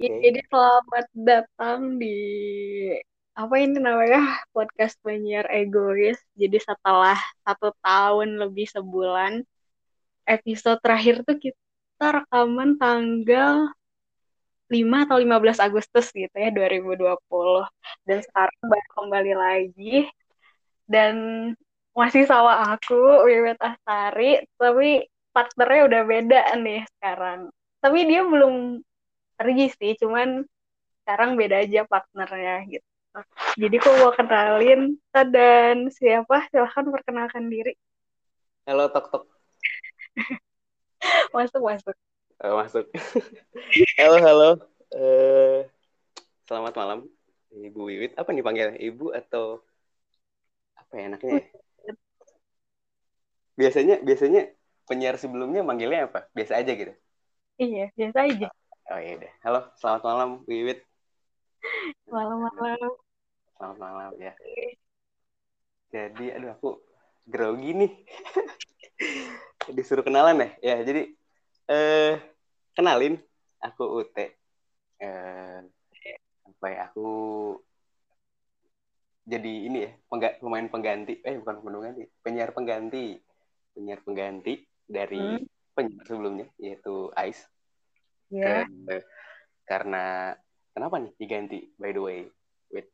[0.00, 0.20] okay.
[0.24, 2.16] Jadi selamat datang di
[3.36, 6.16] apa ini namanya podcast penyiar egois.
[6.36, 9.44] Jadi setelah satu tahun lebih sebulan,
[10.24, 13.68] episode terakhir tuh kita rekaman tanggal
[14.70, 17.68] 5 atau 15 Agustus gitu ya 2020.
[18.08, 19.96] Dan sekarang baru kembali lagi
[20.88, 21.14] dan
[21.92, 25.04] masih sama aku Wiwet Astari, tapi
[25.34, 27.50] partnernya udah beda nih sekarang.
[27.82, 28.80] Tapi dia belum
[29.40, 30.44] pergi sih, cuman
[31.00, 32.88] sekarang beda aja partnernya gitu.
[33.56, 36.44] Jadi aku mau kenalin dan siapa?
[36.52, 37.72] Silahkan perkenalkan diri.
[38.68, 39.24] Halo Tok Tok.
[41.34, 41.96] masuk masuk.
[42.44, 42.84] Oh, masuk.
[44.00, 44.50] halo halo.
[44.92, 45.64] Uh,
[46.44, 46.98] selamat malam
[47.48, 48.12] Ibu Wiwit.
[48.20, 48.76] Apa nih panggilnya?
[48.76, 49.64] Ibu atau
[50.76, 51.48] apa ya enaknya?
[51.88, 51.92] Ya?
[53.56, 54.52] Biasanya biasanya
[54.84, 56.28] penyiar sebelumnya manggilnya apa?
[56.36, 56.92] Biasa aja gitu.
[57.56, 58.48] Iya, biasa aja.
[58.90, 59.32] Oh iya deh.
[59.46, 60.82] Halo, selamat malam Wiwit.
[62.10, 62.90] Malam-malam.
[63.54, 64.34] Selamat malam ya.
[65.94, 66.82] Jadi, aduh aku
[67.22, 67.92] grogi nih.
[69.78, 70.74] Disuruh kenalan ya.
[70.74, 71.06] Ya, jadi
[71.70, 72.18] eh
[72.74, 73.22] kenalin
[73.62, 74.16] aku UT.
[74.98, 75.58] Eh
[76.50, 76.90] apa ya?
[76.90, 77.10] Aku
[79.22, 81.22] jadi ini ya, pengga, pemain pengganti.
[81.22, 83.22] Eh, bukan pengganti, penyiar pengganti.
[83.70, 85.46] Penyiar pengganti dari hmm.
[85.78, 87.46] penyiar sebelumnya yaitu Ice.
[88.30, 88.66] Yeah.
[88.86, 89.02] Ke,
[89.66, 90.34] karena
[90.70, 92.20] kenapa nih diganti by the way?
[92.70, 92.86] Wait.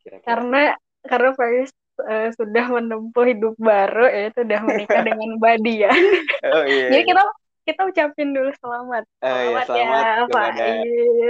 [0.00, 0.24] Kira-kira.
[0.24, 0.62] Karena
[1.04, 1.70] karena Paris
[2.00, 6.02] uh, sudah menempuh hidup baru ya sudah menikah dengan Badian.
[6.48, 6.88] Oh iya.
[6.90, 7.08] Jadi iya.
[7.08, 7.22] kita
[7.62, 9.04] kita ucapin dulu selamat.
[9.22, 10.70] Oh, iya, selamat, iya, selamat ya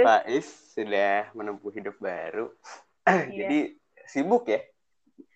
[0.01, 2.47] Pak Is sudah menempuh hidup baru.
[3.03, 3.27] Iya.
[3.35, 3.59] Jadi
[4.07, 4.63] sibuk ya.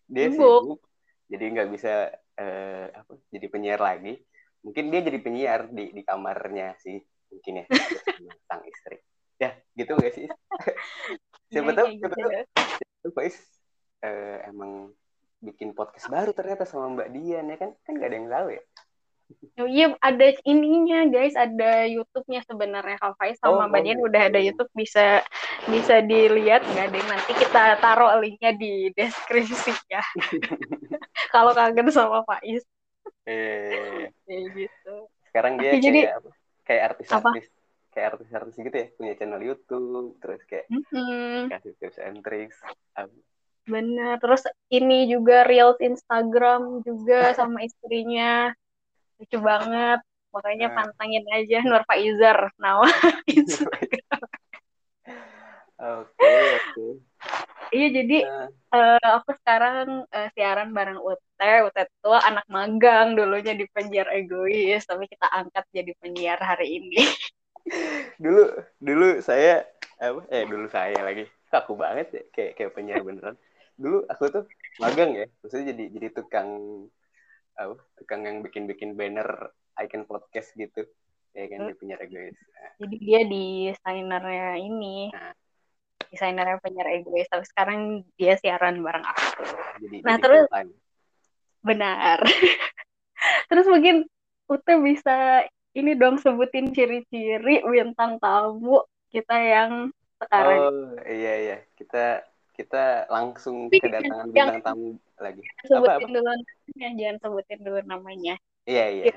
[0.08, 0.80] Dia sibuk.
[0.80, 0.82] sibuk.
[1.28, 4.16] Jadi nggak bisa uh, apa jadi penyiar lagi.
[4.64, 6.96] Mungkin dia jadi penyiar di di kamarnya sih
[7.32, 7.66] mungkin ya
[8.48, 8.98] sang istri
[9.38, 10.28] ya gitu gak sih
[11.54, 12.32] siapa tahu siapa tahu
[13.06, 13.36] itu Faiz
[14.04, 14.92] uh, emang
[15.38, 18.64] bikin podcast baru ternyata sama Mbak Dian ya kan kan gak ada yang tahu ya
[19.60, 24.08] Oh iya ada ininya guys, ada YouTube-nya sebenarnya Kak Faiz sama oh, Mbak Dian oh,
[24.08, 25.20] udah ada YouTube bisa
[25.68, 30.00] bisa dilihat nggak deh nanti kita taruh linknya di deskripsi ya.
[31.36, 32.64] Kalau kangen sama Faiz.
[33.28, 34.08] Eh.
[34.32, 34.96] gitu.
[35.28, 36.30] Sekarang dia Tapi kayak jadi, apa?
[36.68, 37.48] Kayak artis-artis
[37.96, 41.50] kayak artis-artis gitu ya punya channel YouTube terus kayak mm-hmm.
[41.50, 42.60] kasih tips and tricks
[43.68, 48.52] benar terus ini juga reels Instagram juga sama istrinya.
[49.20, 50.00] Lucu banget.
[50.32, 50.76] Makanya nah.
[50.84, 52.88] pantangin aja Nur Faizar nama
[53.38, 54.24] Instagram.
[55.78, 56.88] Oke oke
[57.72, 58.50] Iya jadi uh.
[58.68, 61.52] Uh, aku sekarang uh, siaran bareng Ute.
[61.64, 67.00] Ute itu anak magang dulunya di penyiar egois, tapi kita angkat jadi penyiar hari ini.
[68.24, 68.44] dulu
[68.80, 69.64] dulu saya
[70.00, 70.22] apa?
[70.28, 73.40] Eh dulu saya lagi kaku banget ya kayak kayak penyiar beneran.
[73.80, 74.44] Dulu aku tuh
[74.84, 76.50] magang ya, maksudnya jadi jadi tukang
[77.56, 77.80] apa?
[77.96, 80.84] Tukang yang bikin-bikin banner icon podcast gitu.
[81.32, 82.36] Ya kan di penyiar egois.
[82.36, 82.72] Nah.
[82.84, 85.14] Jadi dia desainernya ini.
[85.16, 85.32] Nah
[86.12, 89.44] desainernya penyiar egois tapi sekarang dia siaran bareng aku.
[89.84, 90.46] Jadi, nah jadi terus
[91.62, 92.20] benar.
[93.50, 94.06] Terus mungkin
[94.48, 95.44] Ute bisa
[95.76, 99.92] ini dong sebutin ciri-ciri bintang tamu kita yang
[100.22, 100.60] sekarang.
[100.64, 100.72] Oh
[101.04, 101.58] iya iya.
[101.76, 102.24] Kita
[102.56, 104.88] kita langsung kedatangan bintang tamu
[105.20, 105.42] lagi.
[105.68, 106.08] sebutin apa, apa?
[106.08, 108.36] dulu namanya jangan sebutin dulu namanya.
[108.64, 109.16] Iya iya.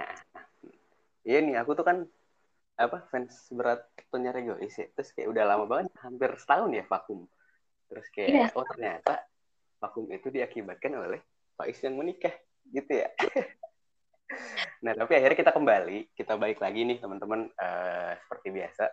[1.22, 1.96] Iya nih aku tuh kan
[2.80, 7.28] apa fans berat penyiar egois ya terus kayak udah lama banget hampir setahun ya vakum.
[7.92, 8.48] Terus kayak yeah.
[8.56, 9.14] oh ternyata
[9.76, 11.20] vakum itu diakibatkan oleh
[11.60, 12.32] Faiz yang menikah
[12.72, 13.08] gitu ya.
[14.86, 17.50] Nah tapi akhirnya kita kembali kita balik lagi nih teman-teman.
[17.58, 18.84] Uh, seperti biasa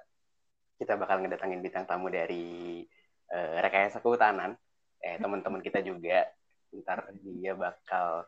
[0.82, 2.82] kita bakal ngedatangin bintang tamu dari
[3.30, 4.58] uh, rekayasa kehutanan.
[4.98, 6.26] Eh teman-teman kita juga.
[6.74, 8.26] Ntar dia bakal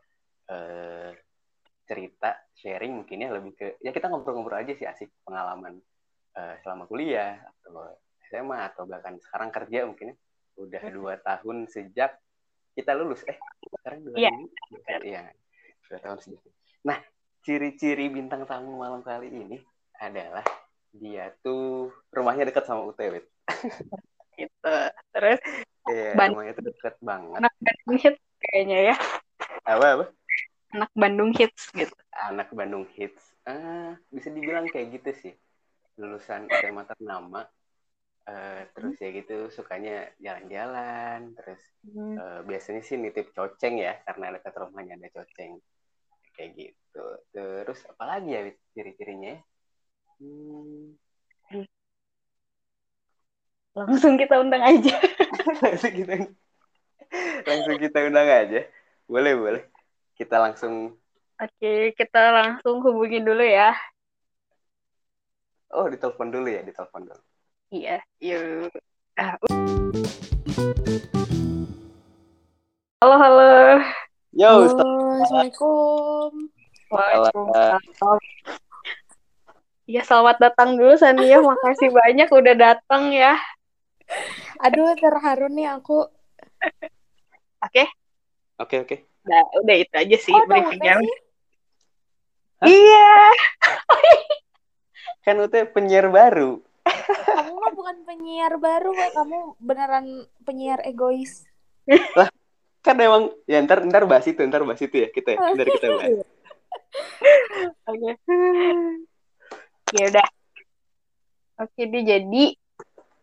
[0.54, 1.10] uh,
[1.90, 5.82] cerita sharing mungkin ya lebih ke ya kita ngobrol-ngobrol aja sih asik pengalaman
[6.38, 7.98] uh, selama kuliah atau
[8.30, 10.16] SMA atau bahkan sekarang kerja mungkin ya
[10.62, 12.14] udah dua tahun sejak
[12.78, 13.42] kita lulus eh
[13.82, 14.38] sekarang dua yeah.
[15.02, 15.24] iya
[15.90, 16.42] dua tahun sejak
[16.86, 17.02] nah
[17.42, 19.58] ciri-ciri bintang tamu malam kali ini
[19.98, 20.46] adalah
[20.94, 23.26] dia tuh rumahnya dekat sama UTW
[24.40, 24.76] gitu
[25.10, 25.42] terus
[25.90, 27.42] iya, rumahnya tuh dekat banget
[28.40, 28.96] kayaknya ya
[29.66, 30.06] apa apa
[30.76, 35.34] anak Bandung hits gitu anak Bandung hits ah bisa dibilang kayak gitu sih
[36.00, 37.44] lulusan SMA ternama
[38.30, 42.16] uh, terus ya gitu sukanya jalan-jalan terus hmm.
[42.16, 45.60] uh, biasanya sih nitip coceng ya karena dekat rumahnya ada coceng
[46.38, 47.06] kayak gitu
[47.36, 48.42] terus apalagi ya
[48.78, 49.36] ciri-cirinya
[50.22, 50.96] hmm.
[53.78, 54.96] langsung kita undang aja.
[55.64, 56.14] langsung kita
[57.46, 58.62] langsung kita undang aja.
[59.10, 59.64] Boleh, boleh.
[60.20, 61.00] Kita langsung
[61.40, 63.72] Oke, kita langsung hubungin dulu ya.
[65.72, 67.24] Oh, ditelepon dulu ya, ditelepon dulu.
[67.72, 68.68] Iya, yuk.
[69.16, 69.40] Ah,
[73.00, 73.52] halo, halo.
[74.36, 74.68] Yo, Halo.
[74.68, 76.32] Assalamualaikum.
[76.92, 78.20] Waalaikumsalam.
[79.88, 81.40] Ya, selamat datang dulu Sania.
[81.48, 83.40] Makasih banyak udah datang ya.
[84.60, 86.12] Aduh, terharu nih aku.
[87.64, 87.88] Oke,
[88.60, 89.09] Oke, oke.
[89.30, 90.98] Udah, udah itu aja sih Oh, briefingnya.
[92.66, 93.14] Iya.
[95.24, 96.58] Kan Ute penyiar baru.
[97.30, 99.14] Kamu mah bukan penyiar baru, Wak.
[99.14, 100.06] kamu beneran
[100.42, 101.46] penyiar egois.
[102.82, 105.40] Kan emang ya ntar ntar bahas itu, ntar bahas itu ya kita ya.
[105.54, 106.12] Ntar kita bahas.
[107.86, 108.12] Oke.
[109.94, 110.28] Ya udah.
[111.60, 112.44] Oke deh, jadi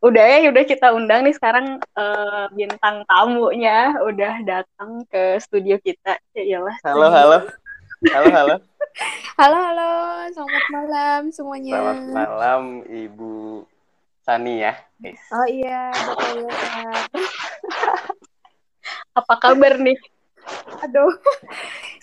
[0.07, 6.15] udah ya udah kita undang nih sekarang eh, bintang tamunya udah datang ke studio kita.
[6.31, 6.77] Ya iyalah.
[6.87, 7.39] Halo, halo.
[8.15, 8.57] Halo, halo.
[9.37, 9.93] Halo, halo.
[10.33, 11.77] Selamat malam semuanya.
[11.77, 13.61] Selamat malam Ibu
[14.25, 14.73] Sani ya.
[15.29, 16.57] Oh iya, betul ya.
[19.13, 20.01] Apa kabar nih?
[20.81, 21.13] Aduh.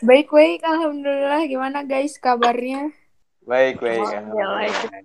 [0.06, 1.42] Baik-baik, Alhamdulillah.
[1.50, 2.94] Gimana guys kabarnya?
[3.42, 4.06] Baik, baik.
[4.06, 4.70] Alhamdulillah.
[4.70, 5.04] Alhamdulillah.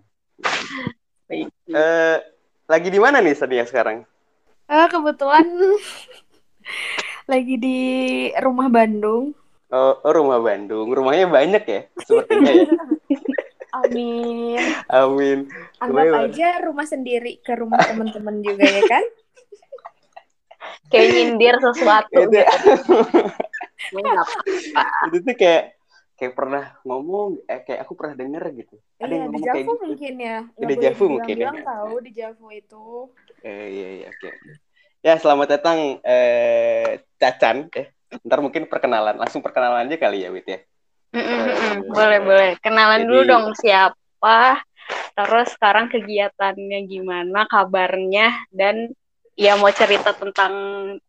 [1.24, 1.48] Baik.
[1.72, 2.18] Eh,
[2.68, 4.04] lagi di mana nih Sania sekarang?
[4.68, 5.48] Eh, kebetulan
[7.32, 7.78] lagi di
[8.36, 9.32] rumah Bandung.
[9.72, 10.92] Oh, oh, rumah Bandung.
[10.92, 12.68] Rumahnya banyak ya, sepertinya ya.
[13.84, 14.60] Amin.
[14.88, 15.38] Amin.
[15.80, 19.04] Anggap Rumahnya aja rumah sendiri ke rumah teman-teman juga ya kan?
[20.88, 22.16] Kayak nyindir sesuatu.
[22.16, 22.48] Itu, gitu.
[24.08, 24.84] Apa-apa.
[25.08, 25.77] itu tuh kayak
[26.18, 28.74] kayak pernah ngomong, eh, kayak aku pernah denger gitu.
[28.98, 29.84] Ada yang Iya, di ngomong kayak Javu gitu.
[29.86, 30.26] mungkin ya.
[30.26, 31.50] Iya, Nggak di boleh Javu mungkin ya.
[31.62, 32.84] tahu di Javu itu.
[33.46, 34.28] Eh, iya, iya, oke.
[34.98, 37.56] Ya, selamat datang eh Cacan.
[37.70, 37.86] Eh,
[38.26, 40.58] ntar mungkin perkenalan, langsung perkenalan aja kali ya, Wit ya.
[41.14, 41.76] Mm, mm, mm, mm.
[41.88, 42.50] Boleh, boleh.
[42.58, 44.38] Kenalan dulu Jadi- dong siapa,
[45.14, 48.90] terus sekarang kegiatannya gimana, kabarnya, dan
[49.38, 50.52] ya mau cerita tentang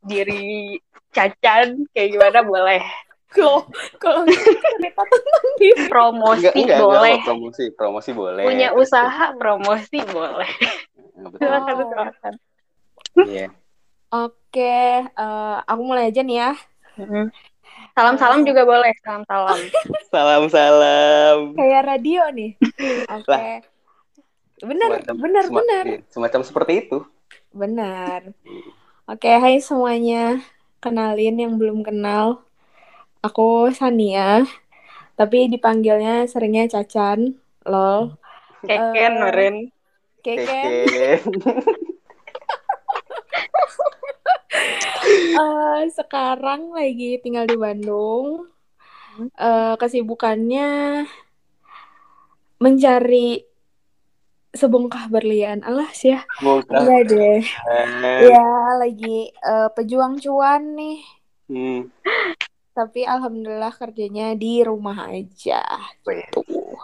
[0.05, 0.77] diri
[1.09, 2.83] Cacan, kayak gimana boleh.
[3.31, 3.61] Loh,
[3.97, 5.85] kalau cerita tentang diri.
[5.85, 7.13] Promosi Enggak, enggak, boleh.
[7.13, 8.43] enggak, promosi, promosi boleh.
[8.43, 10.49] Punya usaha, promosi boleh.
[11.15, 11.37] Betul.
[11.37, 11.85] Silakan, Oh.
[11.85, 12.33] silakan.
[13.21, 13.47] Iya.
[14.09, 16.51] Oke, eh, aku mulai aja nih ya.
[16.97, 17.29] Mm.
[17.91, 19.59] Salam-salam juga boleh, salam-salam.
[20.13, 21.53] Salam-salam.
[21.53, 22.57] Kayak radio nih.
[23.15, 23.43] Oke.
[24.59, 25.83] Bener, Semacam- bener, sema- bener.
[25.85, 26.97] iya, Semacam seperti itu.
[27.49, 28.33] Benar.
[29.05, 30.41] Oke, hai semuanya.
[30.79, 32.41] Kenalin yang belum kenal.
[33.19, 34.47] Aku Sania.
[35.19, 37.35] Tapi dipanggilnya seringnya Cacan.
[37.67, 38.15] Lol.
[38.63, 39.55] Keken, Eh, Meren.
[40.23, 40.87] Keken.
[40.87, 41.11] Keke.
[45.39, 48.49] Eh, sekarang lagi tinggal di Bandung.
[49.39, 51.05] Eh, kesibukannya
[52.59, 53.47] mencari
[54.51, 55.63] sebongkah berlian.
[55.63, 56.25] Alas ya.
[56.43, 57.41] Enggak deh.
[57.45, 58.43] Eh, Ya,
[58.75, 60.99] lagi eh, pejuang cuan nih.
[61.47, 61.79] hmm.
[62.79, 65.59] Tapi alhamdulillah kerjanya di rumah aja.
[66.07, 66.79] Wih, Tuh.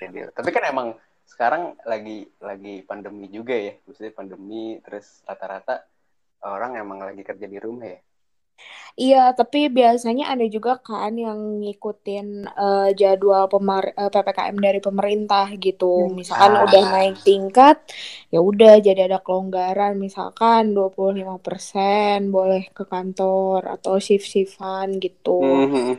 [0.00, 0.88] Jadi, Tapi kan emang
[1.28, 3.76] sekarang lagi lagi pandemi juga ya.
[3.84, 5.84] Maksudnya pandemi terus rata-rata
[6.48, 8.00] orang emang lagi kerja di rumah ya.
[8.94, 15.46] Iya, tapi biasanya ada juga kan yang ngikutin eh, jadwal pemar eh, PPKM dari pemerintah
[15.58, 16.06] gitu.
[16.10, 16.14] Hmm.
[16.18, 16.62] Misalkan Ah.
[16.66, 17.76] udah naik tingkat,
[18.32, 25.38] ya udah jadi ada kelonggaran misalkan 25% boleh ke kantor atau shift-shiftan gitu.
[25.42, 25.98] Mhm.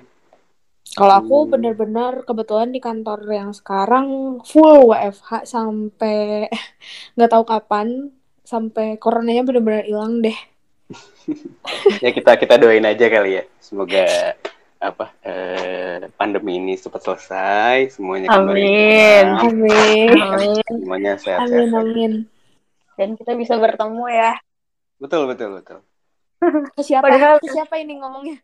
[0.95, 1.51] Kalau aku Hmm.
[1.51, 6.47] bener-bener kebetulan di kantor yang sekarang full WFH sampai
[7.19, 7.87] nggak tahu kapan,
[8.51, 10.37] sampai coronanya bener-bener hilang deh.
[12.03, 13.43] Ya kita kita doain aja kali ya.
[13.57, 14.35] Semoga
[14.77, 19.25] apa eh, pandemi ini cepat selesai, semuanya kembali Amin.
[19.33, 20.09] Amin.
[20.29, 20.61] Amin.
[20.67, 21.65] semuanya Amin, sehat-sehat.
[21.65, 21.79] aja.
[21.81, 22.11] amin.
[22.95, 24.31] Dan kita bisa bertemu ya.
[24.95, 25.79] Betul betul betul.
[26.85, 27.09] Siapa?
[27.09, 28.37] Padahal- siapa ini ngomongnya?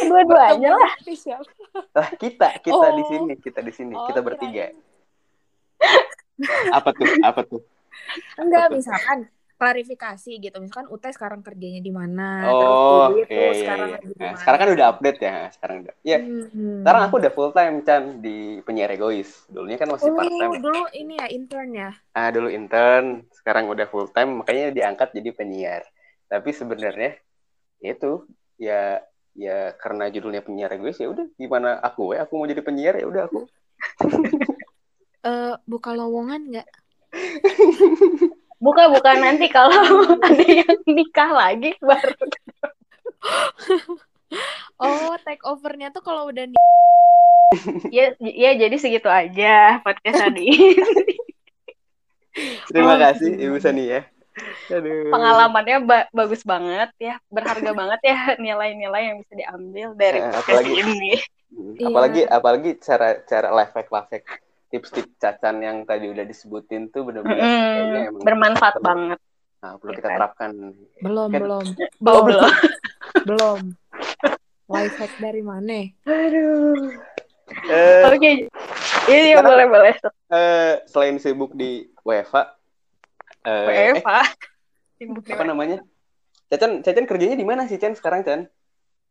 [0.00, 0.92] Dua-duanya lah.
[1.04, 1.44] Siapa?
[1.92, 3.06] Lah kita kita di Oh.
[3.06, 4.72] sini kita di sini Oh, kita bertiga.
[4.72, 4.76] kirain.
[6.72, 7.60] Apa tuh apa tuh?
[8.36, 8.76] Enggak, Apa tuh?
[8.80, 9.18] misalkan
[9.58, 10.56] klarifikasi gitu.
[10.62, 13.98] Misalkan Ute sekarang kerjanya di mana, Oh terus Didi iya iya sekarang iya.
[14.22, 15.34] Nah, sekarang kan udah update ya.
[15.50, 15.94] Sekarang udah.
[16.06, 16.80] Ya Hmm.
[16.86, 19.30] sekarang aku udah full time Chan di penyiar egois.
[19.50, 20.52] Dulunya kan masih part Oh, time.
[20.62, 21.90] dulu ini ya intern ya.
[22.14, 25.82] Ah dulu intern, sekarang udah full time, makanya diangkat jadi penyiar.
[26.30, 27.12] Tapi sebenarnya
[27.82, 28.12] ya itu
[28.58, 28.82] ya
[29.38, 33.06] ya karena judulnya penyiar egois ya udah gimana aku ya aku mau jadi penyiar ya
[33.06, 33.46] udah aku
[35.26, 36.68] Eh, buka lowongan nggak?
[38.58, 39.74] buka bukan nanti kalau
[40.26, 42.14] ada yang nikah lagi baru.
[44.76, 46.44] Oh take overnya tuh kalau udah
[47.88, 50.52] ya ya jadi segitu aja podcast tadi
[52.68, 54.04] terima Oh, kasih ibu Sani ya.
[54.68, 55.10] Aduh.
[55.10, 57.16] pengalamannya ba- bagus banget ya.
[57.26, 61.12] Berharga banget ya nilai-nilai yang bisa diambil dari Eh, podcast apalagi- ini.
[61.48, 61.86] Iya.
[61.88, 64.26] apalagi apalagi cara cara life hack life hack
[64.68, 67.40] tips-tips cacan yang tadi udah disebutin tuh benar-benar
[68.06, 69.18] emang bermanfaat banget.
[69.58, 70.16] Nah, perlu Ya kita kan?
[70.16, 70.50] terapkan.
[71.00, 71.66] Belum Kan- belum.
[72.08, 72.50] Oh belum.
[73.28, 73.60] Belum.
[73.60, 73.60] Belum
[74.68, 75.88] life hack dari mana?
[76.04, 76.92] Aduh.
[77.64, 78.30] Eh, oke
[79.08, 79.94] iya Sekarang- boleh boleh.
[80.28, 82.52] eh, selain sibuk di WFA
[83.42, 84.28] eh, eh,
[84.94, 85.78] Sibuk apa nih, namanya?
[86.46, 88.44] Cacan Cacan kerjanya di mana sih Chan sekarang Chan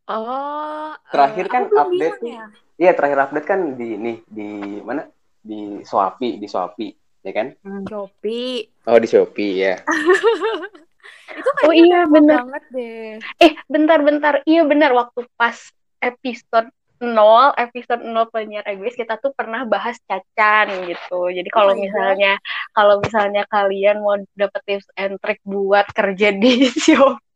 [0.06, 2.44] oh Terakhir eh, kan belum update ya.
[2.78, 4.48] Iya terakhir update kan di ini di
[4.80, 5.02] mana
[5.48, 6.92] di Shopee di Shopee
[7.24, 7.56] ya kan?
[7.88, 8.68] Shopee.
[8.84, 9.74] Oh di Shopee ya.
[11.38, 12.44] Itu Oh iya, bener.
[12.44, 13.08] banget deh.
[13.40, 15.56] Eh bentar-bentar iya benar waktu pas
[16.00, 21.30] episode 0 episode 0 penyiar egois kita tuh pernah bahas cacan gitu.
[21.30, 21.84] Jadi kalau my God.
[21.86, 22.32] misalnya
[22.74, 27.27] kalau misalnya kalian mau dapet tips and trick buat kerja di Shopee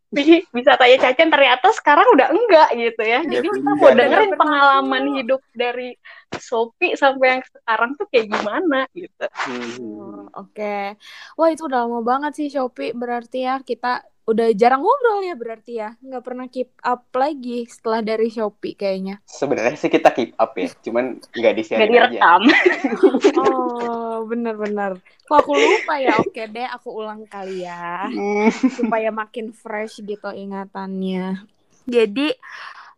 [0.52, 3.20] bisa tanya cacan ternyata sekarang udah enggak gitu ya.
[3.24, 5.96] Jadi Udah kita mau dengerin pengalaman hidup dari
[6.36, 9.26] Shopee sampai yang sekarang tuh kayak gimana gitu.
[9.32, 9.72] Hmm.
[9.82, 10.96] Oh, Oke,
[11.36, 15.72] wah itu udah lama banget sih Shopee berarti ya kita udah jarang ngobrol ya berarti
[15.82, 19.18] ya nggak pernah keep up lagi setelah dari Shopee kayaknya.
[19.26, 22.20] sebenarnya sih kita keep up ya cuman nggak di share aja
[23.34, 25.00] Oh bener-bener.
[25.26, 26.20] Kok aku lupa ya?
[26.22, 28.50] Oke deh, aku ulang kali ya Hmm.
[28.70, 31.42] supaya makin fresh gitu ingatannya.
[31.88, 32.30] Jadi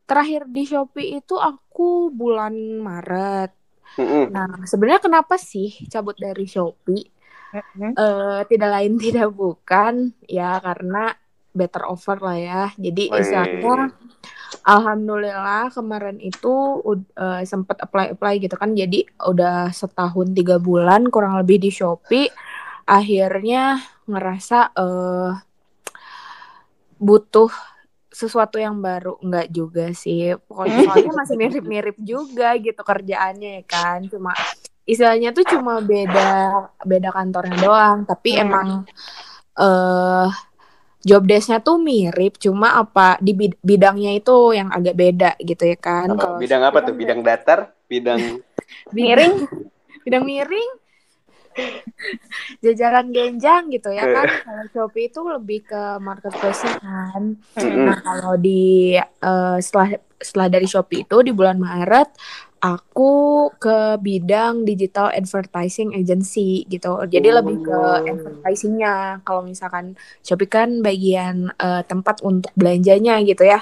[0.04, 2.52] terakhir di Shopee itu aku bulan
[2.82, 3.50] Maret.
[3.94, 4.26] Mm-mm.
[4.34, 7.13] Nah sebenarnya kenapa sih cabut dari Shopee?
[7.94, 9.94] Eh tidak lain tidak bukan
[10.26, 11.14] ya karena
[11.54, 12.62] better offer lah ya.
[12.74, 13.94] Jadi istilahnya
[14.66, 18.74] alhamdulillah kemarin itu ud- eh, sempat apply apply gitu kan.
[18.74, 22.28] Jadi udah setahun tiga bulan kurang lebih di Shopee.
[22.84, 25.32] Akhirnya ngerasa eh
[26.98, 27.50] butuh
[28.14, 30.38] sesuatu yang baru enggak juga sih.
[30.38, 33.98] Pokoknya soalnya masih mirip-mirip juga gitu kerjaannya ya kan.
[34.06, 34.30] Cuma
[34.86, 36.30] istilahnya tuh cuma beda
[36.80, 37.98] beda kantornya doang.
[38.06, 38.40] Tapi Hmm.
[38.40, 38.68] emang
[39.54, 40.28] eh
[41.02, 42.38] job desk-nya tuh mirip.
[42.38, 46.08] Cuma apa di bid- bidangnya itu yang agak beda gitu ya kan.
[46.08, 46.94] Apa, Kalau bidang apa tuh?
[46.94, 47.74] bidang datar?
[47.84, 49.34] Bidang bidang- miring.
[50.04, 50.70] Bidang miring
[52.64, 57.38] jajaran genjang gitu ya kan kalau Shopee itu lebih ke marketplace kan.
[57.58, 62.08] Nah, kalau di eh, setelah setelah dari Shopee itu di bulan Maret
[62.64, 63.12] aku
[63.60, 66.96] ke bidang digital advertising agency gitu.
[67.04, 67.44] Jadi Oh.
[67.44, 69.20] lebih ke advertisingnya.
[69.20, 73.60] Kalau misalkan Shopee kan bagian eh, tempat untuk belanjanya gitu ya.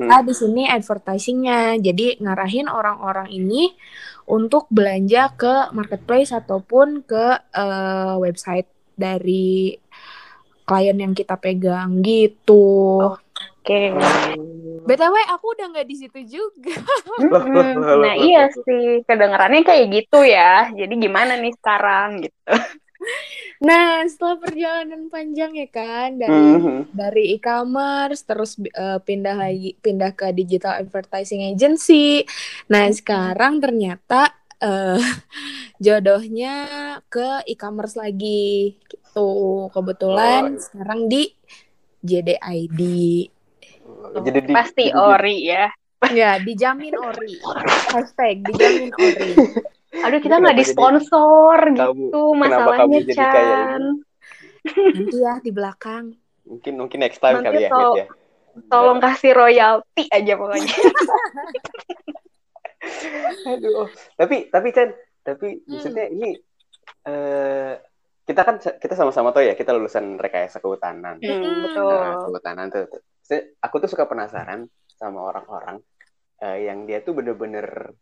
[0.00, 1.76] Nah, di sini advertisingnya.
[1.76, 3.76] Jadi ngarahin orang-orang ini
[4.26, 8.68] untuk belanja ke marketplace ataupun ke eh, website
[8.98, 9.78] dari
[10.66, 12.98] klien yang kita pegang gitu.
[12.98, 13.80] oke
[14.86, 16.78] BTW aku udah nggak di situ juga.
[18.06, 20.70] Nah iya sih, kedengarannya kayak gitu ya.
[20.70, 22.54] Jadi gimana nih sekarang gitu?
[23.56, 26.92] Nah, setelah perjalanan panjang ya kan dari Mhm.
[26.92, 32.28] dari e-commerce terus eh, pindah lagi pindah ke digital advertising agency.
[32.68, 35.00] Nah, sekarang ternyata eh
[35.84, 36.54] jodohnya
[37.06, 39.28] ke e-commerce lagi gitu.
[39.70, 40.60] Kebetulan Oh.
[40.60, 41.32] sekarang di
[42.00, 42.80] JDID.
[44.16, 45.68] Jadi di, Pasti ori ya.
[46.08, 47.40] Ya, dijamin ori.
[47.88, 49.30] Hashtag dijamin ori.
[50.04, 53.82] Aduh kita nggak jadi disponsor kamu- gitu kenapa masalahnya kamu jadi kayak Chan.
[54.66, 56.04] Nanti ya di belakang.
[56.46, 58.06] mungkin mungkin next time Nanti kali ya, tol- ya.
[58.70, 60.72] Tolong kasih royalti aja pokoknya.
[63.50, 63.88] Aduh.
[64.14, 64.90] Tapi tapi Chan,
[65.22, 65.70] tapi Hmm.
[65.74, 66.30] maksudnya ini
[67.06, 67.72] eh
[68.26, 71.22] kita kan kita sama-sama tahu ya kita lulusan rekayasa kehutanan.
[71.22, 71.86] Hmm, betul.
[71.86, 72.84] Nah, kehutanan tuh.
[72.90, 73.02] tuh.
[73.62, 74.66] Aku tuh suka penasaran
[74.98, 75.78] sama orang-orang
[76.42, 77.94] eh, yang dia tuh bener-bener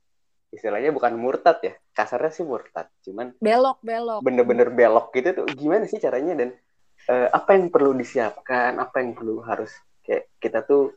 [0.55, 4.21] istilahnya bukan murtad ya, kasarnya sih murtad, cuman Belok, belok.
[4.23, 6.55] bener-bener belok gitu tuh gimana sih caranya dan
[7.11, 9.75] eh, apa yang perlu disiapkan, apa yang perlu harus
[10.07, 10.95] kayak kita tuh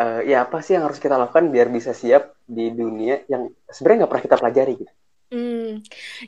[0.00, 4.04] eh, ya apa sih yang harus kita lakukan biar bisa siap di dunia yang sebenarnya
[4.04, 4.92] nggak pernah kita pelajari gitu.
[5.30, 5.78] Hmm.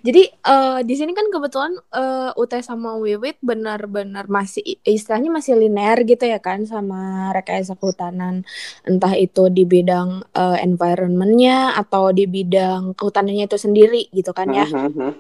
[0.07, 5.99] Jadi eh, di sini kan kebetulan eh, UT sama Wiwit benar-benar masih istilahnya masih linear
[6.07, 8.47] gitu ya kan sama rekayasa kehutanan
[8.87, 14.71] entah itu di bidang eh, environmentnya atau di bidang kehutanannya itu sendiri gitu kan ya.
[14.71, 15.13] Mhm, mhm.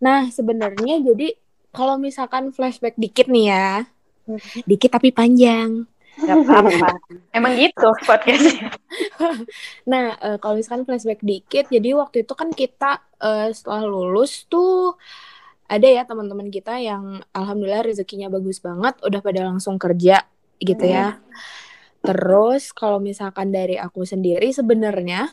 [0.00, 1.36] Nah sebenarnya jadi
[1.76, 3.84] kalau misalkan flashback dikit nih ya,
[4.32, 4.64] hmm.
[4.64, 5.84] dikit tapi panjang.
[6.20, 6.88] Gak apa-apa.
[7.32, 8.74] Emang gitu podcastnya.
[9.90, 14.96] nah, uh, kalau misalkan flashback dikit, jadi waktu itu kan kita uh, setelah lulus tuh
[15.70, 20.26] ada ya teman-teman kita yang alhamdulillah rezekinya bagus banget, udah pada langsung kerja
[20.60, 21.16] gitu ya.
[21.16, 21.24] Hmm.
[22.00, 25.30] Terus kalau misalkan dari aku sendiri sebenarnya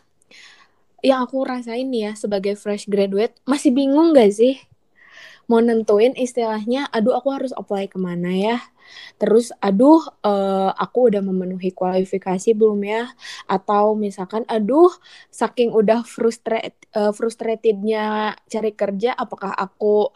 [1.06, 4.58] yang aku rasain ya sebagai fresh graduate masih bingung gak sih
[5.48, 8.58] mau nentuin istilahnya aduh aku harus apply ke mana ya
[9.22, 13.12] terus aduh uh, aku udah memenuhi kualifikasi belum ya?
[13.50, 14.92] Atau misalkan aduh
[15.32, 20.12] saking udah frustrate uh, frustratednya cari kerja apakah aku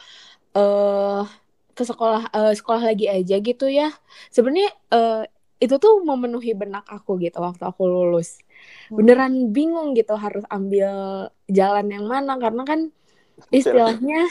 [0.58, 1.24] uh,
[1.72, 3.92] ke sekolah uh, sekolah lagi aja gitu ya?
[4.34, 5.24] Sebenarnya uh,
[5.62, 8.42] itu tuh memenuhi benak aku gitu waktu aku lulus.
[8.90, 8.98] Hmm.
[9.02, 10.92] beneran bingung gitu harus ambil
[11.50, 12.80] jalan yang mana karena kan
[13.50, 14.28] istilahnya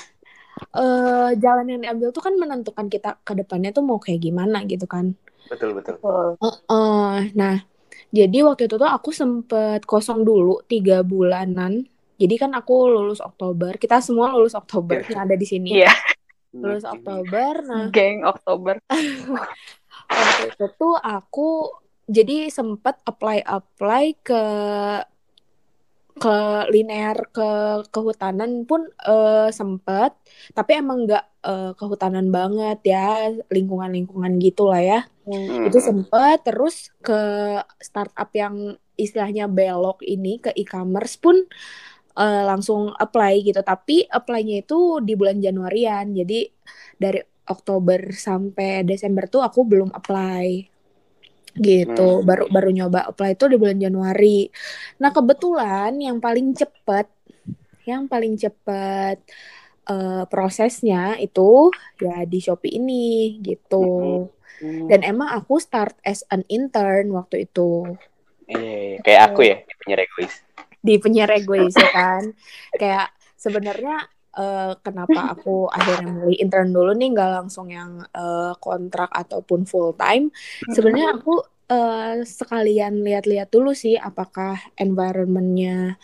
[0.77, 4.85] uh, jalan yang diambil tuh kan menentukan kita ke depannya tuh mau kayak gimana gitu
[4.85, 5.17] kan.
[5.51, 5.99] Betul betul.
[6.01, 6.37] Uh,
[6.71, 7.65] uh, nah,
[8.11, 11.87] jadi waktu itu tuh aku sempet kosong dulu tiga bulanan.
[12.21, 13.81] Jadi kan aku lulus Oktober.
[13.81, 15.81] Kita semua lulus Oktober yang ada di sini.
[15.81, 15.89] Iya.
[15.89, 15.97] Yeah.
[16.51, 17.65] Lulus Oktober.
[17.65, 18.77] Nah, geng Oktober.
[20.11, 21.71] waktu itu tuh aku
[22.11, 24.43] jadi sempet apply apply ke
[26.21, 27.49] ke linear ke
[27.89, 30.13] kehutanan pun uh, sempet.
[30.53, 35.01] Tapi emang nggak uh, kehutanan banget ya lingkungan-lingkungan gitu lah ya.
[35.25, 35.65] Hmm.
[35.65, 36.45] itu sempet.
[36.45, 37.21] Terus ke
[37.81, 41.41] startup yang istilahnya belok ini ke e-commerce pun
[42.21, 43.65] uh, langsung apply gitu.
[43.65, 46.13] Tapi apply-nya itu di bulan Januarian.
[46.13, 46.45] Jadi
[47.01, 50.70] dari Oktober sampai Desember tuh aku belum apply
[51.57, 52.27] gitu hmm.
[52.27, 54.47] baru baru nyoba apply itu di bulan Januari.
[55.03, 57.07] Nah kebetulan yang paling cepet
[57.89, 59.19] yang paling cepet
[59.91, 64.29] uh, prosesnya itu ya di Shopee ini gitu.
[64.61, 64.93] Hmm.
[64.93, 67.97] dan emang aku start as an intern waktu itu.
[68.45, 70.35] Eh, kayak aku ya di penyiar egois.
[70.85, 72.23] Di penyiar egois ya kan?
[72.77, 73.09] Kayak
[73.41, 74.05] sebenarnya
[74.37, 79.95] uh, kenapa aku akhirnya milih intern dulu nih nggak langsung yang uh, kontrak ataupun full
[79.97, 80.31] time
[80.71, 81.41] sebenarnya aku
[81.71, 85.99] uh, sekalian lihat-lihat dulu sih apakah environmentnya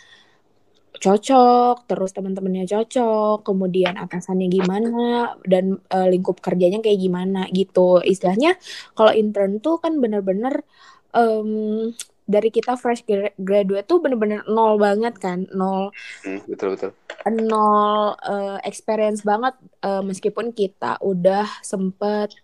[0.97, 8.01] cocok, terus teman-temannya cocok, kemudian atasannya gimana dan uh, lingkup kerjanya kayak gimana gitu.
[8.01, 8.57] Istilahnya
[8.97, 10.65] kalau intern tuh kan bener-bener
[11.13, 11.93] um,
[12.27, 13.07] dari kita fresh
[13.39, 15.95] graduate tuh bener-bener nol banget kan nol
[16.27, 16.91] hmm, betul betul.
[17.31, 19.55] nol uh, experience banget
[19.87, 22.35] uh, meskipun kita udah sempet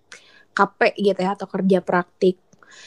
[0.52, 2.36] KP gitu ya atau kerja praktik.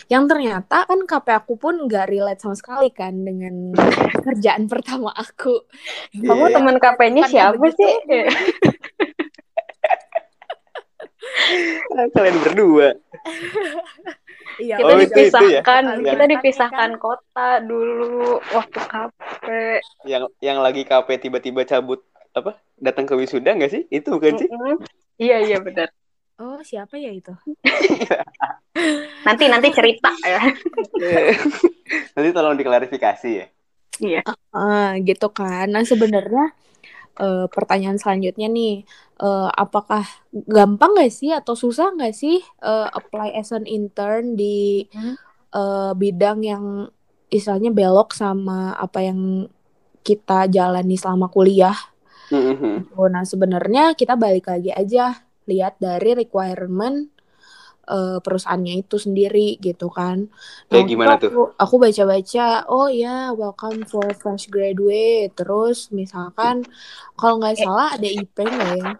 [0.10, 3.73] Yang ternyata kan KP aku pun nggak relate sama sekali kan dengan
[4.25, 5.65] kerjaan pertama aku.
[6.13, 6.53] Kamu yeah.
[6.53, 7.93] teman KP-nya siapa sih?
[12.15, 12.88] kalian berdua
[14.62, 14.75] Iya.
[14.79, 16.12] Kita oh, dipisahkan, itu, itu ya?
[16.15, 17.01] kita dipisahkan kan?
[17.01, 19.45] kota dulu waktu KP.
[20.08, 22.01] Yang yang lagi KP tiba-tiba cabut
[22.36, 22.60] apa?
[22.79, 23.84] Datang ke wisuda nggak sih?
[23.91, 24.49] Itu bukan sih?
[24.51, 24.75] Mm -hmm.
[25.15, 25.89] Iya iya benar.
[26.36, 27.31] Oh siapa ya itu?
[29.27, 30.43] nanti nanti cerita ya.
[32.15, 33.47] nanti tolong diklarifikasi ya.
[34.03, 34.23] Iya.
[34.51, 35.71] Uh, gitu kan.
[35.71, 36.51] Nah sebenarnya
[37.19, 38.84] uh, pertanyaan selanjutnya nih,
[39.19, 44.88] uh, apakah gampang gak sih atau susah gak sih uh, apply as an intern di
[44.91, 45.15] hmm?
[45.56, 46.65] uh, bidang yang
[47.32, 49.49] istilahnya belok sama apa yang
[50.06, 51.75] kita jalani selama kuliah?
[52.30, 52.93] Mm-hmm.
[52.93, 57.14] Nah sebenarnya kita balik lagi aja lihat dari requirement
[57.88, 60.30] uh, perusahaannya itu sendiri gitu kan.
[60.69, 61.48] Kayak nah, gimana aku, tuh?
[61.58, 65.34] Aku baca-baca, oh ya welcome for fresh graduate.
[65.34, 66.65] Terus misalkan
[67.17, 68.91] kalau nggak salah ada IP nggak ya?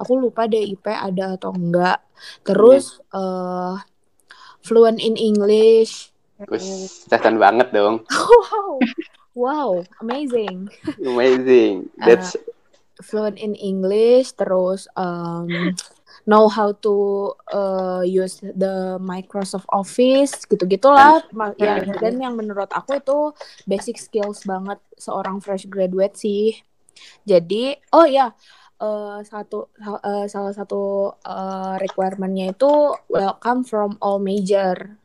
[0.00, 2.00] Aku lupa deh IP ada atau enggak.
[2.46, 3.76] Terus uh,
[4.64, 6.10] fluent in English.
[6.50, 6.90] Wih,
[7.38, 8.02] banget dong.
[8.10, 8.78] wow.
[9.32, 10.68] Wow, amazing.
[11.00, 11.88] Amazing.
[11.96, 12.52] That's uh,
[13.00, 15.48] fluent in English terus um,
[16.26, 16.94] know how to
[17.50, 21.22] uh, use the Microsoft Office gitu-gitulah
[21.58, 21.98] ya yeah.
[21.98, 23.18] dan yang menurut aku itu
[23.66, 26.54] basic skills banget seorang fresh graduate sih
[27.26, 28.30] jadi oh ya
[28.78, 35.02] uh, satu uh, salah satu uh, requirementnya itu welcome from all major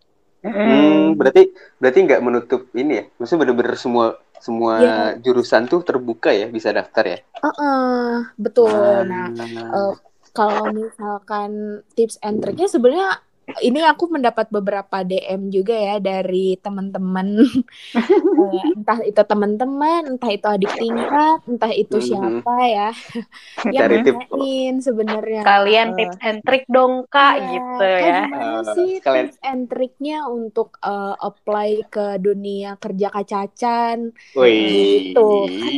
[0.47, 1.51] Hmm, berarti
[1.81, 3.05] berarti nggak menutup ini ya?
[3.19, 4.05] Maksudnya bener-bener semua
[4.37, 5.09] semua yeah.
[5.17, 7.19] jurusan tuh terbuka ya bisa daftar ya?
[7.41, 8.69] Uh -uh, betul.
[8.69, 9.03] Ah.
[9.03, 9.27] Nah,
[9.73, 9.93] uh,
[10.37, 13.25] kalau misalkan tips and triknya sebenarnya
[13.63, 17.47] ini aku mendapat beberapa DM juga ya dari teman-teman.
[17.95, 22.09] Uh, entah itu teman-teman entah itu adik tingkat entah itu mm-hmm.
[22.11, 22.89] siapa ya.
[23.75, 25.41] Yang nanyain sebenarnya.
[25.47, 28.19] Kalian uh, tips and trick dong kak ya, gitu ya.
[28.27, 29.25] gimana uh, sih kalian...
[29.31, 34.11] tips and tricknya untuk uh, apply ke dunia kerja kacacan?
[34.35, 35.13] Wih.
[35.15, 35.29] gitu.
[35.47, 35.75] Kan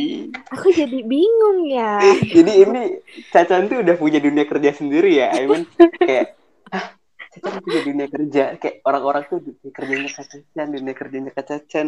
[0.50, 2.02] aku jadi bingung ya.
[2.18, 2.82] Jadi ini
[3.30, 5.64] cacan tuh udah punya dunia kerja sendiri ya I mean
[6.00, 6.34] kayak
[7.30, 11.86] Cacan punya dunia kerja kayak orang-orang tuh dunia kerjanya kacacan dunia kerjanya kacacan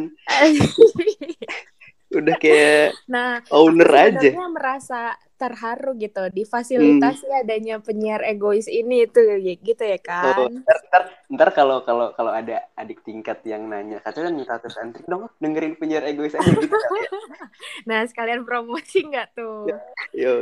[2.13, 7.41] udah kayak nah owner aja merasa terharu gitu difasilitasi hmm.
[7.43, 12.31] adanya penyiar egois ini itu gitu ya kan oh, ntar ntar, ntar kalau kalau kalau
[12.31, 16.71] ada adik tingkat yang nanya katanya minta terus antri dong dengerin penyiar egois aja gitu
[16.71, 17.11] kan, ya.
[17.91, 19.79] nah sekalian promosi nggak tuh ya,
[20.15, 20.33] yo.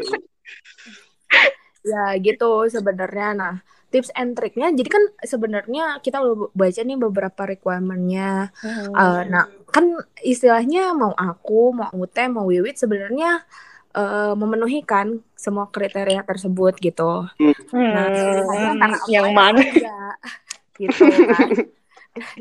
[1.81, 3.55] ya gitu sebenarnya nah
[3.91, 8.55] tips and triknya jadi kan sebenarnya kita udah baca nih beberapa requirementnya.
[8.63, 8.95] Hmm.
[8.95, 13.43] uh, nah kan istilahnya mau aku mau Ute mau Wiwit sebenarnya
[13.95, 17.27] uh, memenuhi kan semua kriteria tersebut gitu.
[17.39, 17.55] Hmm.
[17.75, 19.59] nah yang mana?
[19.59, 20.17] enggak,
[20.81, 21.49] gitu kan.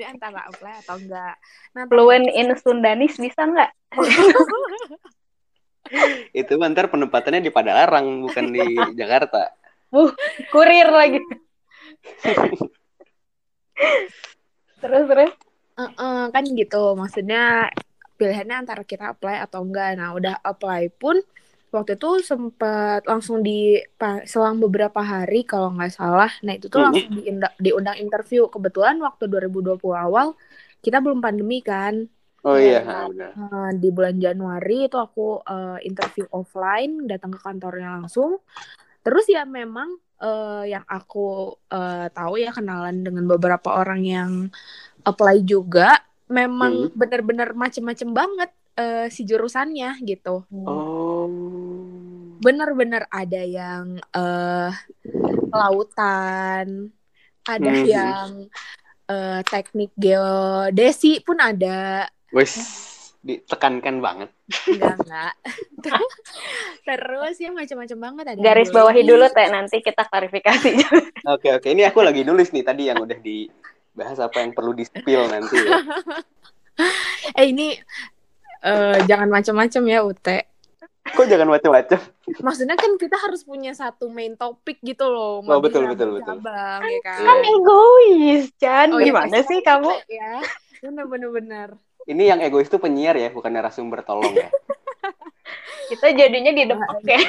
[0.05, 1.35] Antara apply atau enggak.
[1.77, 3.71] Nah, fluent in Sundanis bisa enggak?
[6.37, 8.61] Itu ntar penempatannya di Padalarang bukan di
[8.99, 9.57] Jakarta
[9.89, 10.13] Uh,
[10.53, 11.19] kurir lagi.
[14.81, 15.31] terus terus.
[15.79, 17.71] Uh, uh, kan gitu, maksudnya
[18.19, 19.95] pilihannya antara kita apply atau enggak.
[19.95, 21.23] Nah, udah apply pun
[21.71, 23.79] waktu itu sempat langsung di
[24.25, 26.29] selang beberapa hari kalau nggak salah.
[26.43, 28.51] Nah, itu tuh langsung diundang, diundang interview.
[28.51, 30.35] Kebetulan waktu 2020 awal
[30.83, 32.07] kita belum pandemi kan.
[32.39, 37.99] Oh iya, ya, Uh, di bulan Januari itu aku uh, interview offline, datang ke kantornya
[37.99, 38.39] langsung.
[39.09, 39.89] Terus ya memang
[40.21, 44.31] uh, yang aku uh, tahu ya kenalan dengan beberapa orang yang
[45.01, 45.97] apply juga
[46.29, 46.93] memang hmm.
[46.93, 50.45] benar-benar macem-macem banget uh, si jurusannya gitu.
[50.53, 51.25] Oh.
[52.37, 54.69] Bener-bener ada yang uh,
[55.49, 56.93] lautan,
[57.49, 57.85] ada hmm.
[57.89, 58.29] yang
[59.09, 62.05] uh, teknik geodesi pun ada.
[62.29, 62.98] Wes
[63.29, 64.29] ditekankan banget.
[64.65, 65.33] Enggak, enggak.
[66.89, 68.39] Terus ya macam-macam banget ada.
[68.41, 70.73] Garis bawahi dulu teh nanti kita klarifikasi.
[71.37, 71.67] oke, oke.
[71.69, 75.77] Ini aku lagi nulis nih tadi yang udah dibahas apa yang perlu di-spill nanti ya.
[77.39, 77.77] eh ini
[78.65, 80.39] uh, jangan macam-macam ya Ute.
[81.09, 81.99] Kok jangan macam-macam?
[82.41, 85.41] Maksudnya kan kita harus punya satu main topik gitu loh.
[85.41, 86.37] Oh betul betul betul.
[86.37, 87.21] Cabang, ya kan?
[87.25, 88.87] kan egois, Chan.
[88.93, 89.89] Oh, iya, Gimana ya, sih kamu?
[90.05, 90.37] Ya,
[90.85, 91.77] benar
[92.09, 94.49] ini yang egois itu penyiar ya, bukan narasumber tolong ya.
[95.93, 97.21] Kita jadinya di depan ya.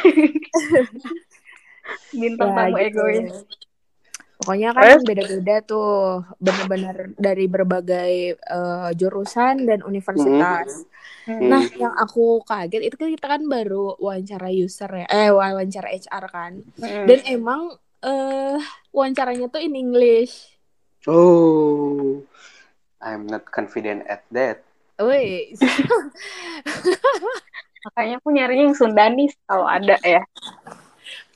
[2.20, 2.88] Bintang ya, tamu gitu.
[2.88, 3.32] egois.
[4.40, 10.88] Pokoknya kan beda-beda tuh, benar-benar dari berbagai uh, jurusan dan universitas.
[11.28, 11.44] Hmm.
[11.44, 16.24] Nah, yang aku kaget itu kan kita kan baru wawancara user ya, eh wawancara HR
[16.32, 16.52] kan.
[16.80, 17.04] Hmm.
[17.04, 18.56] Dan emang uh,
[18.96, 20.56] wawancaranya tuh in English.
[21.04, 22.24] Oh,
[23.04, 24.64] I'm not confident at that.
[25.00, 25.56] Wih.
[27.88, 30.20] Makanya aku nyarinya yang Sundanis kalau ada ya.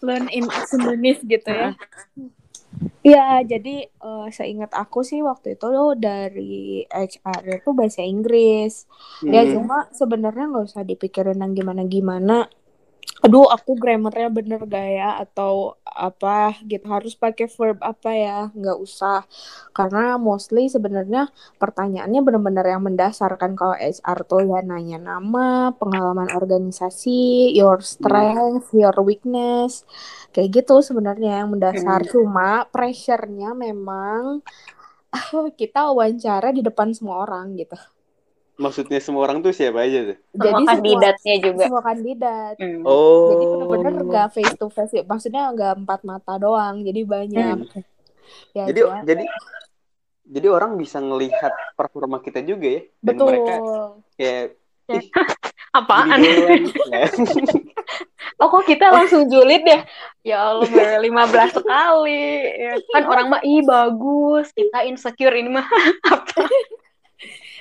[0.04, 1.72] Learn in Sundanis gitu ya.
[3.04, 8.88] Iya, jadi uh, seingat aku sih waktu itu lo dari HR itu bahasa Inggris.
[9.20, 9.32] Ya, hmm.
[9.32, 12.48] Ya cuma sebenarnya nggak usah dipikirin yang gimana-gimana
[13.24, 16.60] aduh aku grammarnya bener gaya atau apa?
[16.68, 18.40] Gitu harus pakai verb apa ya?
[18.52, 19.24] Nggak usah.
[19.72, 26.28] Karena mostly sebenarnya pertanyaannya bener-bener yang mendasar kan kalau HR tuh ya nanya nama pengalaman
[26.36, 29.88] organisasi your strength your weakness.
[30.36, 32.04] Kayak gitu sebenarnya yang mendasar.
[32.04, 32.12] Hmm.
[32.12, 34.44] cuma pressure-nya memang
[35.60, 37.78] kita wawancara di depan semua orang gitu
[38.54, 40.18] Maksudnya semua orang tuh siapa aja tuh?
[40.30, 41.64] Semua Jadi kandidatnya semua, juga.
[41.66, 42.54] Semua kandidat.
[42.62, 42.82] Hmm.
[42.86, 43.26] Oh.
[43.34, 45.02] Jadi benar-benar nggak face to face.
[45.02, 46.86] Maksudnya nggak empat mata doang.
[46.86, 47.56] Jadi banyak.
[47.66, 47.82] Hmm.
[48.54, 49.02] Ya, jadi cuma...
[49.02, 49.24] jadi
[50.24, 52.82] jadi orang bisa ngelihat performa kita juga ya.
[53.02, 53.26] Dan Betul.
[53.26, 53.54] mereka
[54.16, 54.46] kayak
[54.86, 55.00] ya.
[55.74, 56.22] apaan?
[58.40, 59.82] oh kok kita langsung julid ya?
[60.22, 62.22] Ya Allah baru 15 sekali.
[62.54, 62.78] Ya.
[62.94, 65.66] Kan orang mah ih bagus, kita insecure ini mah
[66.14, 66.46] apa?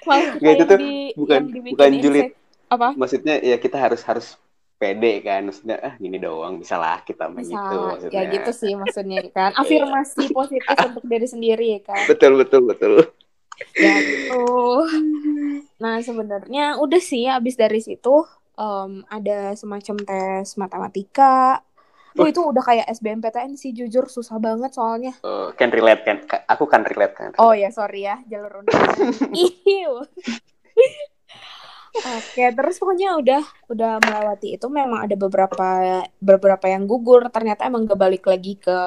[0.05, 1.41] Gak itu tuh di, bukan
[1.73, 2.27] bukan julid.
[2.69, 2.97] Apa?
[2.97, 4.37] Maksudnya ya kita harus harus
[4.77, 5.47] pede kan.
[5.47, 8.15] Maksudnya ah gini doang bisa lah kita main bisa, gitu maksudnya.
[8.15, 9.51] ya gitu sih maksudnya kan.
[9.61, 12.03] Afirmasi positif untuk diri sendiri ya kan.
[12.09, 12.93] Betul betul betul.
[13.77, 14.43] Ya gitu.
[15.77, 18.25] Nah sebenarnya udah sih abis dari situ
[18.57, 21.61] um, ada semacam tes matematika
[22.13, 25.17] Tuh itu udah kayak SBMPTN sih jujur susah banget soalnya.
[25.25, 26.21] Uh, can relate kan?
[26.45, 27.29] Aku kan relate kan.
[27.41, 28.97] Oh ya sorry ya jalur undangan.
[31.93, 35.69] Oke, terus pokoknya udah udah melewati itu memang ada beberapa
[36.17, 38.77] beberapa yang gugur ternyata emang gak balik lagi ke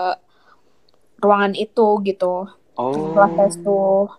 [1.23, 2.51] ruangan itu gitu.
[2.75, 2.93] Oh.
[2.95, 4.11] Setelah tes tuh.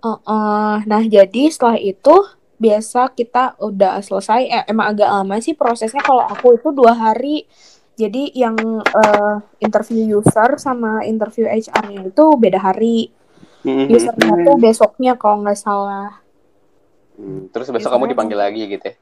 [0.00, 2.24] Uh, uh, nah jadi setelah itu
[2.60, 7.48] biasa kita udah selesai eh, emang agak lama sih prosesnya kalau aku itu dua hari
[7.96, 13.08] jadi yang uh, interview user sama interview HR-nya itu beda hari
[13.64, 13.88] mm-hmm.
[13.88, 16.20] usernya tuh besoknya kalau nggak salah
[17.16, 18.96] hmm, terus besok kamu dipanggil lagi gitu ya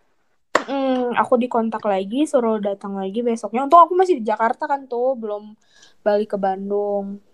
[0.68, 3.64] Hmm, aku dikontak lagi, suruh datang lagi besoknya.
[3.64, 5.56] Untuk aku masih di Jakarta kan tuh, belum
[6.04, 7.24] balik ke Bandung.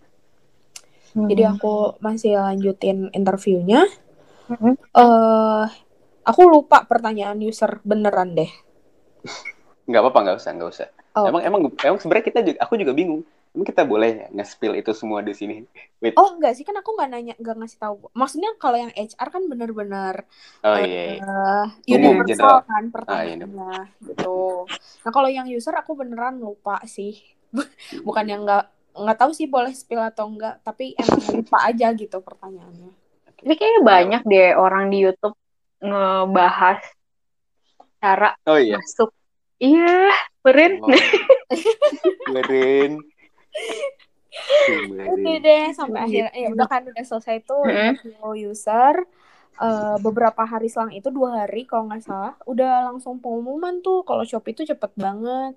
[1.18, 1.26] Hmm.
[1.26, 3.90] Jadi aku masih lanjutin interviewnya.
[4.46, 4.78] Hmm.
[4.94, 5.66] Uh,
[6.24, 8.50] aku lupa pertanyaan user beneran deh.
[9.84, 10.88] Nggak apa-apa, nggak usah, nggak usah.
[11.14, 11.28] Oh.
[11.30, 13.22] Emang emang emang sebenarnya kita juga, aku juga bingung.
[13.54, 15.62] Emang kita boleh nge-spill itu semua di sini?
[16.02, 16.18] Wait.
[16.18, 18.10] Oh enggak sih kan aku nggak nanya nggak ngasih tahu.
[18.10, 20.26] Maksudnya kalau yang HR kan bener-bener
[20.66, 21.22] oh, iya, iya.
[21.22, 24.08] Uh, universal kan pertanyaannya ah, iya.
[24.10, 24.66] gitu.
[25.06, 27.14] Nah kalau yang user aku beneran lupa sih.
[28.06, 32.22] Bukan yang nggak nggak tahu sih boleh spill atau enggak tapi emang lupa aja gitu
[32.22, 32.94] pertanyaannya
[33.42, 35.34] ini kayaknya banyak deh orang di YouTube
[35.84, 36.80] ngebahas
[38.00, 38.80] cara oh, iya.
[38.80, 39.12] masuk.
[39.60, 40.12] Iya
[40.44, 40.92] berin oh.
[42.36, 43.00] berin
[45.14, 48.34] Oke deh sampai akhir ya udah kan udah selesai tuh mm-hmm.
[48.50, 49.06] user.
[49.54, 54.02] Uh, beberapa hari selang itu dua hari kalau nggak salah udah langsung pengumuman tuh.
[54.02, 55.54] Kalau Shopee itu cepet banget.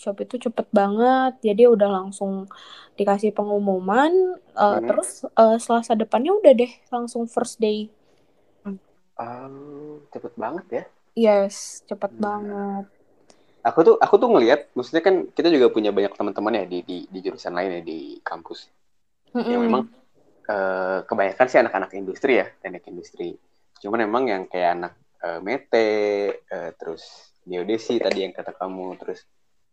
[0.00, 1.36] Shopee itu cepet banget.
[1.44, 2.48] Jadi udah langsung
[2.96, 4.40] dikasih pengumuman.
[4.56, 4.88] Uh, hmm.
[4.88, 7.92] terus uh, selasa depannya udah deh langsung first day
[9.18, 10.84] um, cepet banget ya?
[11.18, 12.22] Yes cepet hmm.
[12.22, 12.84] banget.
[13.66, 16.96] Aku tuh aku tuh ngelihat maksudnya kan kita juga punya banyak teman-teman ya di, di
[17.10, 18.70] di jurusan lain ya di kampus.
[19.28, 19.50] Mm -hmm.
[19.52, 19.82] yang memang
[20.48, 23.36] uh, kebanyakan sih anak-anak industri ya teknik industri.
[23.82, 25.90] Cuman memang yang kayak anak uh, mete
[26.48, 29.26] uh, terus geodesi tadi yang kata kamu terus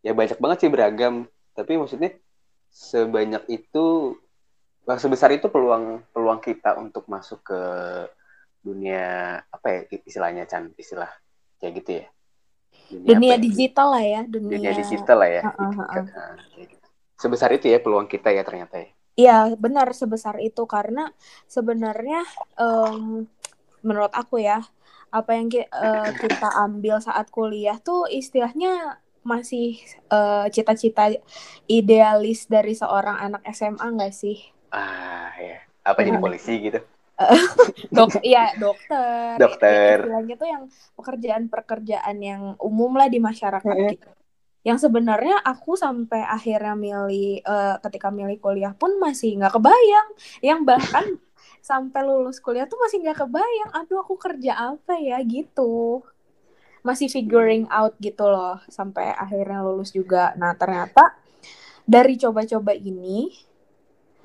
[0.03, 1.29] ya banyak banget sih beragam.
[1.55, 2.11] Tapi maksudnya
[2.75, 4.17] sebanyak itu
[4.85, 7.61] sebesar itu peluang peluang kita untuk masuk ke
[8.65, 10.73] dunia apa ya istilahnya Chan?
[10.73, 11.13] Istilah
[11.61, 12.05] kayak gitu ya?
[12.89, 13.41] Dunia, dunia ya?
[13.41, 16.35] digital lah ya dunia, dunia digital lah ya uh, uh, uh, uh.
[17.17, 18.89] sebesar itu ya peluang kita ya ternyata ya?
[19.15, 20.67] Iya benar sebesar itu.
[20.67, 21.07] Karena
[21.47, 22.27] sebenarnya
[22.59, 23.23] um,
[23.79, 24.59] menurut aku ya
[25.09, 29.79] apa yang uh, kita ambil saat kuliah tuh istilahnya masih
[30.11, 31.09] uh, cita-cita
[31.65, 34.37] idealis dari seorang anak SMA nggak sih?
[34.69, 36.83] Ah ya, apa jadi polisi gitu?
[37.95, 39.39] dok, iya dokter.
[39.39, 39.95] Dokter.
[40.03, 40.63] Istilahnya tuh yang
[40.99, 44.09] pekerjaan-pekerjaan yang umum lah di masyarakat gitu.
[44.65, 50.09] Yang sebenarnya aku sampai akhirnya milih uh, ketika milih kuliah pun masih nggak kebayang.
[50.43, 51.05] Yang bahkan
[51.69, 53.71] sampai lulus kuliah tuh masih nggak kebayang.
[53.77, 56.03] Aduh aku kerja apa ya gitu
[56.85, 60.37] masih figuring out gitu loh sampai akhirnya lulus juga.
[60.37, 61.17] Nah ternyata
[61.81, 63.33] dari coba-coba ini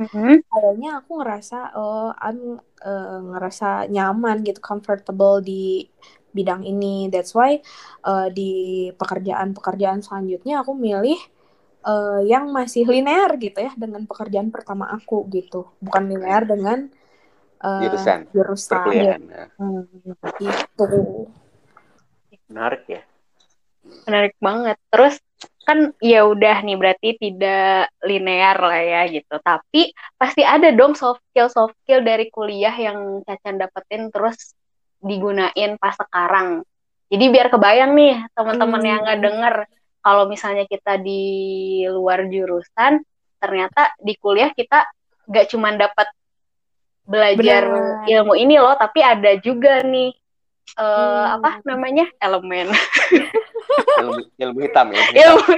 [0.01, 0.35] mm-hmm.
[0.49, 5.85] kayaknya aku ngerasa oh I'm uh, ngerasa nyaman gitu, comfortable di
[6.33, 7.13] bidang ini.
[7.13, 7.61] That's why
[8.09, 11.21] uh, di pekerjaan-pekerjaan selanjutnya aku milih
[11.85, 16.89] uh, yang masih linear gitu ya dengan pekerjaan pertama aku gitu, bukan linear dengan
[17.61, 18.89] uh, jurusan jurusan.
[19.29, 19.47] Ya.
[19.61, 19.85] Hmm,
[20.41, 21.29] gitu
[22.51, 23.03] menarik ya
[24.07, 25.23] menarik banget terus
[25.71, 31.23] kan ya udah nih berarti tidak linear lah ya gitu tapi pasti ada dong soft
[31.31, 34.59] skill soft skill dari kuliah yang Cacan dapetin terus
[34.99, 36.67] digunain pas sekarang
[37.07, 38.91] jadi biar kebayang nih teman-teman hmm.
[38.91, 39.55] yang nggak denger
[40.03, 41.23] kalau misalnya kita di
[41.87, 42.99] luar jurusan
[43.39, 44.91] ternyata di kuliah kita
[45.31, 46.11] gak cuma dapat
[47.07, 48.11] belajar Bener.
[48.11, 50.19] ilmu ini loh tapi ada juga nih
[50.77, 51.37] uh, hmm.
[51.41, 52.07] apa namanya?
[52.23, 52.69] Elemen.
[54.01, 55.03] Ilmu, ilmu hitam ya.
[55.27, 55.55] Ilmu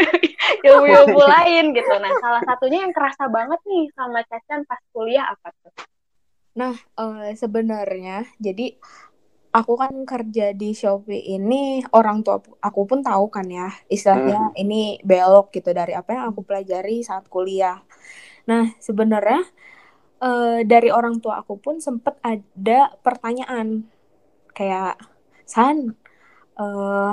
[0.62, 1.92] ilmu ilmu lain gitu.
[1.98, 5.72] Nah salah satunya yang kerasa banget nih sama Cacan pas kuliah apa tuh?
[6.58, 8.78] Nah uh, sebenarnya jadi
[9.52, 14.62] aku kan kerja di Shopee ini orang tua aku pun tahu kan ya istilahnya hmm.
[14.62, 17.82] ini belok gitu dari apa yang aku pelajari saat kuliah.
[18.48, 19.42] Nah sebenarnya
[20.22, 23.86] uh, dari orang tua aku pun sempat ada pertanyaan
[24.52, 25.00] kayak
[25.48, 25.96] San
[26.56, 27.12] uh,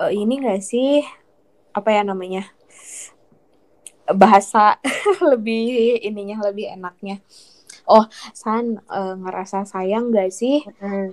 [0.00, 1.04] uh, ini gak sih
[1.76, 2.48] apa ya namanya
[4.12, 4.78] bahasa
[5.32, 7.18] lebih ininya lebih enaknya.
[7.86, 10.62] Oh San uh, ngerasa sayang gak sih?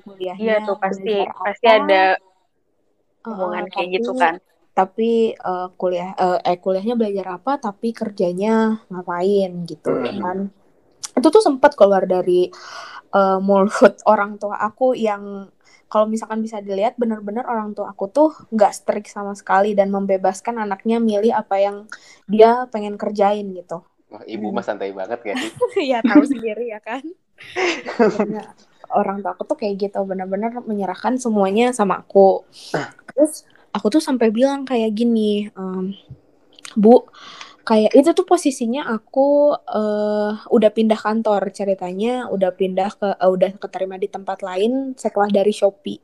[0.05, 2.17] Kuliahnya iya tuh pasti pasti ada
[3.23, 4.37] hubungan uh, kayak gitu kan.
[4.73, 10.17] tapi uh, kuliah uh, eh kuliahnya belajar apa tapi kerjanya ngapain gitu hmm.
[10.21, 10.37] kan.
[11.13, 12.49] Itu tuh sempat keluar dari
[13.13, 15.47] uh, mulut orang tua aku yang
[15.87, 20.57] kalau misalkan bisa dilihat benar-benar orang tua aku tuh nggak strict sama sekali dan membebaskan
[20.57, 21.85] anaknya milih apa yang
[22.25, 23.85] dia pengen kerjain gitu.
[24.09, 25.51] Wah, ibu mah santai banget ya sih?
[25.93, 27.05] Iya tahu sendiri ya kan.
[28.93, 32.41] orang tua aku tuh kayak gitu benar-benar menyerahkan semuanya sama aku.
[33.13, 35.93] Terus aku tuh sampai bilang kayak gini, um,
[36.73, 37.05] Bu,
[37.63, 43.55] kayak itu tuh posisinya aku uh, udah pindah kantor ceritanya udah pindah ke uh, udah
[43.55, 45.99] keterima di tempat lain setelah dari Shopee.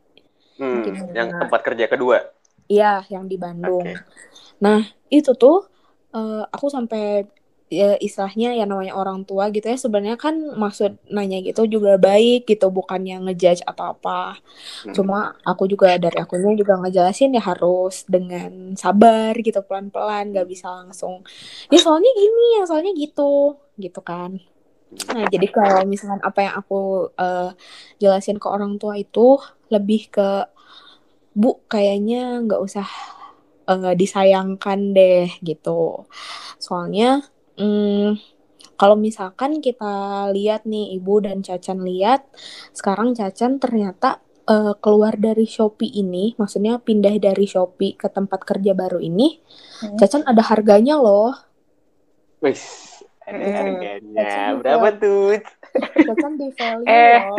[0.59, 0.83] Hmm,
[1.15, 2.19] yang tempat kerja kedua.
[2.67, 3.81] Iya, yang di Bandung.
[3.81, 3.95] Okay.
[4.59, 5.65] Nah, itu tuh
[6.11, 7.23] uh, aku sampai
[7.69, 12.49] ya istilahnya ya namanya orang tua gitu ya sebenarnya kan maksud nanya gitu juga baik
[12.49, 14.41] gitu bukannya ngejudge atau apa
[14.83, 14.97] hmm.
[14.97, 20.67] cuma aku juga dari akunya juga ngejelasin ya harus dengan sabar gitu pelan-pelan gak bisa
[20.69, 21.21] langsung.
[21.69, 24.41] Ya soalnya gini ya soalnya gitu gitu kan.
[25.13, 27.53] Nah jadi kalau misalkan apa yang aku uh,
[28.01, 29.37] jelasin ke orang tua itu
[29.69, 30.49] lebih ke
[31.37, 32.89] bu kayaknya nggak usah
[33.69, 36.09] uh, disayangkan deh gitu.
[36.57, 37.21] Soalnya
[37.59, 38.15] Hmm,
[38.79, 42.23] kalau misalkan kita lihat nih Ibu dan Cacan lihat,
[42.71, 48.71] sekarang Cacan ternyata uh, keluar dari Shopee ini, maksudnya pindah dari Shopee ke tempat kerja
[48.71, 49.43] baru ini,
[49.83, 49.99] hmm.
[49.99, 51.35] Cacan ada harganya loh.
[52.39, 52.63] Wih,
[53.27, 53.55] ada hmm.
[53.59, 54.15] harganya.
[54.23, 55.35] Cacan Berapa tuh?
[56.07, 57.19] Cacan di value eh.
[57.27, 57.37] loh.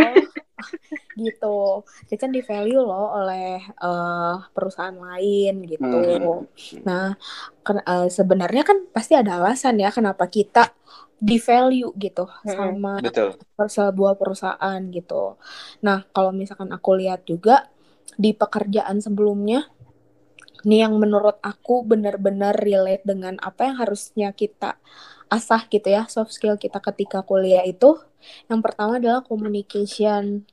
[1.26, 1.84] Gitu.
[2.08, 5.86] Cacan di value loh oleh uh, perusahaan lain gitu.
[5.86, 6.46] Hmm.
[6.86, 7.14] Nah,
[7.64, 10.72] uh, sebenarnya kan pasti ada alasan ya kenapa kita
[11.20, 12.48] di value gitu hmm.
[12.48, 13.36] sama Betul.
[13.60, 15.36] sebuah perusahaan gitu.
[15.84, 17.68] Nah, kalau misalkan aku lihat juga
[18.16, 19.68] di pekerjaan sebelumnya
[20.64, 24.76] nih yang menurut aku benar-benar relate dengan apa yang harusnya kita
[25.30, 27.96] asah gitu ya soft skill kita ketika kuliah itu.
[28.50, 30.44] Yang pertama adalah communication.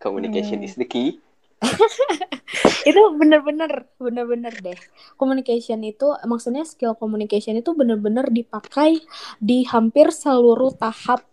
[0.00, 0.66] Communication hmm.
[0.66, 1.20] is the key.
[2.88, 4.76] Itu bener-bener bener-bener deh.
[5.16, 9.00] Communication itu maksudnya skill communication itu bener-bener dipakai
[9.40, 11.24] di hampir seluruh tahap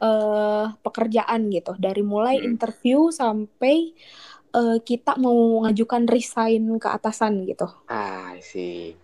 [0.00, 1.76] uh, pekerjaan gitu.
[1.76, 2.48] Dari mulai hmm.
[2.48, 3.92] interview sampai
[4.56, 7.68] uh, kita mau mengajukan resign ke atasan gitu.
[7.90, 9.03] Ah sih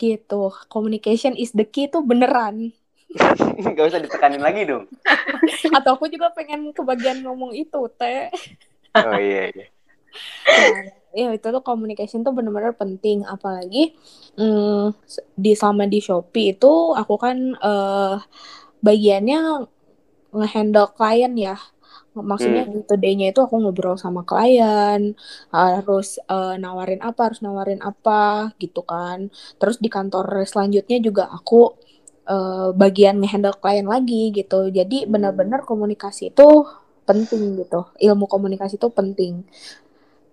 [0.00, 2.72] gitu communication is the key tuh beneran
[3.76, 4.86] Gak usah ditekanin lagi dong.
[5.76, 8.30] Atau aku juga pengen kebagian ngomong itu, Teh.
[8.90, 9.66] Oh iya, iya.
[10.50, 10.82] Nah,
[11.14, 13.94] ya itu tuh communication tuh benar-benar penting apalagi
[14.34, 14.90] mm,
[15.38, 18.18] di sama di Shopee itu aku kan uh,
[18.82, 19.62] bagiannya
[20.34, 21.54] ngehandle klien ya
[22.10, 22.82] maksudnya hmm.
[22.82, 25.14] itu day-nya itu aku ngobrol sama klien
[25.54, 29.30] harus uh, nawarin apa harus nawarin apa gitu kan
[29.62, 31.78] terus di kantor selanjutnya juga aku
[32.30, 34.70] uh, bagian ngehandle klien lagi gitu.
[34.70, 35.10] Jadi hmm.
[35.10, 36.48] benar-benar komunikasi itu
[37.04, 37.90] penting gitu.
[37.98, 39.42] Ilmu komunikasi itu penting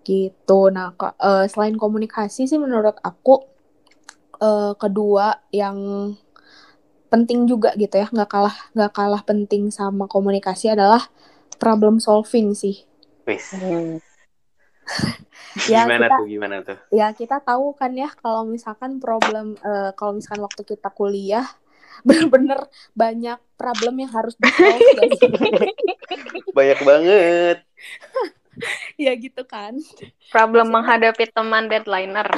[0.05, 0.59] gitu.
[0.71, 3.43] Nah, uh, selain komunikasi sih menurut aku
[4.39, 5.75] uh, kedua yang
[7.07, 11.07] penting juga gitu ya, nggak kalah nggak kalah penting sama komunikasi adalah
[11.57, 12.85] problem solving sih.
[13.27, 13.53] Wis.
[13.53, 13.99] Hmm.
[15.71, 16.77] ya, gimana kita, tuh gimana tuh?
[16.93, 21.45] Ya kita tahu kan ya kalau misalkan problem uh, kalau misalkan waktu kita kuliah
[22.07, 24.47] bener-bener banyak problem yang harus di
[26.57, 27.57] banyak banget
[28.97, 29.77] ya gitu kan
[30.33, 32.29] problem menghadapi teman deadlineer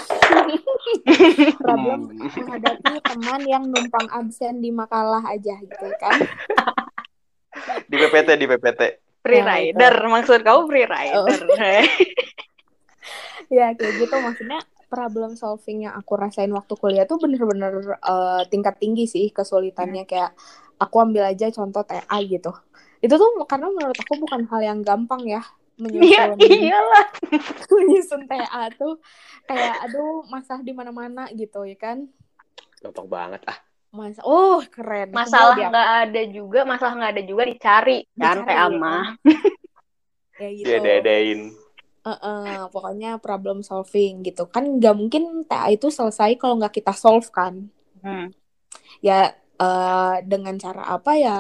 [1.63, 6.19] problem menghadapi teman yang numpang absen di makalah aja gitu kan
[7.87, 8.81] di PPT di PPT
[9.29, 10.07] free ya, rider itu.
[10.09, 11.21] maksud kamu free rider.
[11.21, 11.29] Oh.
[13.57, 14.15] ya kayak gitu.
[14.17, 20.03] Maksudnya problem solving yang aku rasain waktu kuliah tuh bener-bener uh, tingkat tinggi sih kesulitannya.
[20.03, 20.09] Hmm.
[20.09, 20.31] kayak
[20.81, 22.51] aku ambil aja contoh TA gitu.
[22.99, 25.45] Itu tuh karena menurut aku bukan hal yang gampang ya
[25.79, 27.07] menyusun ya, iyalah.
[27.77, 28.99] menyusun TA tuh.
[29.47, 32.11] Kayak aduh masalah di mana-mana gitu ya kan?
[32.83, 33.41] Gampang banget.
[33.47, 35.09] Ah Mas, oh keren.
[35.11, 39.17] Masalah nggak ada juga, masalah nggak ada juga dicari, kan TA mah.
[40.41, 40.67] ya gitu.
[40.69, 41.51] Diada-adain
[42.05, 46.93] uh, uh, pokoknya problem solving gitu kan nggak mungkin TA itu selesai kalau nggak kita
[46.95, 47.69] solve kan
[48.01, 48.31] hmm.
[49.03, 51.39] ya uh, dengan cara apa ya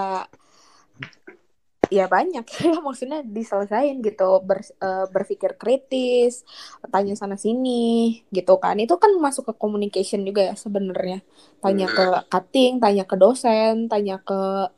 [1.89, 6.45] ya banyak ya maksudnya diselesain gitu ber, uh, berpikir kritis
[6.89, 8.77] tanya sana sini gitu kan.
[8.77, 11.25] Itu kan masuk ke communication juga ya sebenarnya.
[11.59, 14.71] Tanya ke cutting tanya ke dosen tanya ke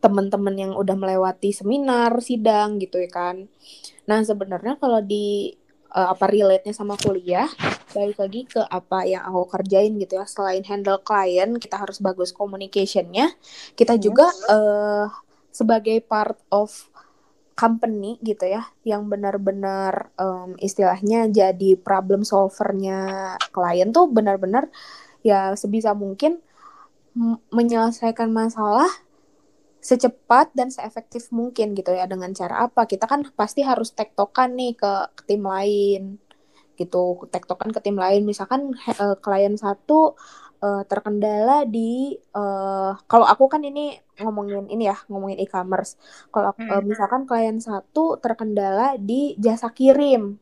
[0.00, 3.36] teman-teman yang udah melewati seminar sidang gitu ya kan.
[4.08, 5.52] Nah, sebenarnya kalau di
[5.92, 7.46] uh, apa relate-nya sama kuliah
[7.92, 10.24] balik lagi ke apa yang aku kerjain gitu ya.
[10.24, 13.36] Selain handle klien kita harus bagus communication-nya.
[13.76, 14.02] Kita hmm.
[14.02, 15.06] juga uh,
[15.50, 16.70] sebagai part of
[17.58, 24.72] company gitu ya yang benar-benar um, istilahnya jadi problem solvernya klien tuh benar-benar
[25.20, 26.40] ya sebisa mungkin
[27.50, 28.88] menyelesaikan masalah
[29.80, 32.84] secepat dan seefektif mungkin gitu ya dengan cara apa.
[32.84, 36.20] Kita kan pasti harus tektokan nih ke, ke tim lain
[36.76, 38.24] gitu tektokan ke tim lain.
[38.24, 40.16] Misalkan uh, klien satu
[40.60, 45.96] uh, terkendala di uh, kalau aku kan ini ngomongin ini ya ngomongin e-commerce.
[46.28, 46.68] Kalau hmm.
[46.70, 50.36] uh, misalkan klien satu terkendala di jasa kirim.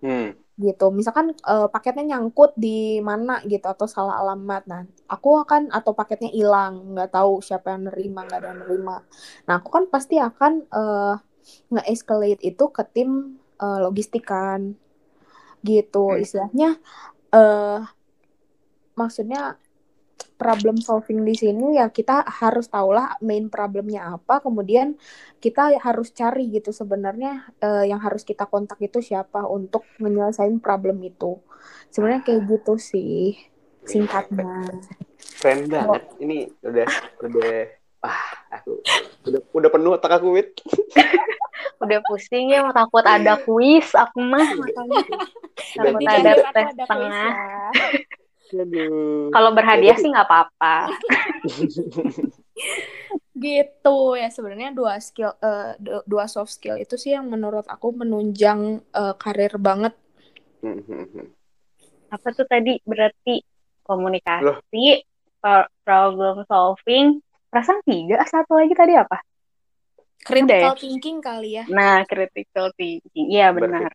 [0.00, 0.38] Hmm.
[0.54, 0.86] Gitu.
[0.94, 4.62] Misalkan uh, paketnya nyangkut di mana gitu atau salah alamat.
[4.70, 9.02] Nah aku akan atau paketnya hilang nggak tahu siapa yang nerima nggak ada yang nerima.
[9.50, 11.18] Nah aku kan pasti akan uh,
[11.74, 14.78] nge-escalate itu ke tim uh, logistik kan
[15.64, 16.76] gitu istilahnya
[17.32, 17.80] uh,
[18.94, 19.58] maksudnya
[20.34, 24.98] problem solving di sini ya kita harus tahulah main problemnya apa kemudian
[25.38, 31.00] kita harus cari gitu sebenarnya uh, yang harus kita kontak itu siapa untuk menyelesaikan problem
[31.06, 31.38] itu.
[31.88, 33.38] Sebenarnya kayak gitu sih
[33.86, 34.68] singkatnya.
[35.38, 36.02] Keren banget.
[36.02, 36.22] Oh.
[36.24, 36.88] ini udah
[37.24, 37.54] udah
[38.04, 38.20] ah
[38.52, 38.84] aku
[39.32, 40.60] udah udah penuh otak aku wit
[41.84, 45.04] udah pusing ya takut ada kuis aku mah makanya.
[45.72, 47.32] Takut ada tes tengah
[49.34, 50.74] kalau berhadiah sih nggak apa-apa.
[53.34, 55.74] gitu ya sebenarnya dua skill uh,
[56.06, 59.92] dua soft skill itu sih yang menurut aku menunjang uh, karir banget.
[62.14, 63.42] Apa tuh tadi berarti
[63.82, 65.02] komunikasi,
[65.82, 67.18] problem solving,
[67.50, 69.18] perasaan tiga, satu lagi tadi apa?
[70.24, 70.80] Critical ya?
[70.80, 71.64] thinking kali ya.
[71.68, 73.28] Nah, critical thinking.
[73.28, 73.92] Iya benar.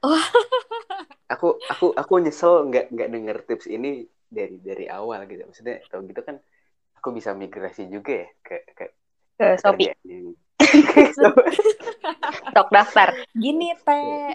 [0.00, 0.14] Oh.
[1.26, 5.46] aku aku aku nyesel nggak nggak denger tips ini dari dari awal gitu.
[5.46, 6.36] Maksudnya kalau gitu kan
[6.98, 8.84] aku bisa migrasi juga ya ke ke,
[9.38, 9.92] ke Shopee.
[12.50, 13.14] Stok daftar.
[13.36, 14.34] Gini teh.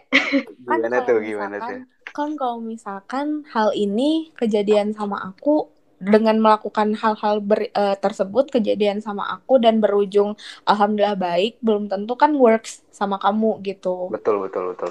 [0.68, 1.80] Kan gimana tuh gimana tuh?
[2.12, 5.72] Kan kalau misalkan hal ini kejadian sama aku
[6.02, 10.34] dengan melakukan hal-hal uh, tersebut kejadian sama aku dan berujung
[10.66, 14.90] alhamdulillah baik belum tentu kan works sama kamu gitu betul betul betul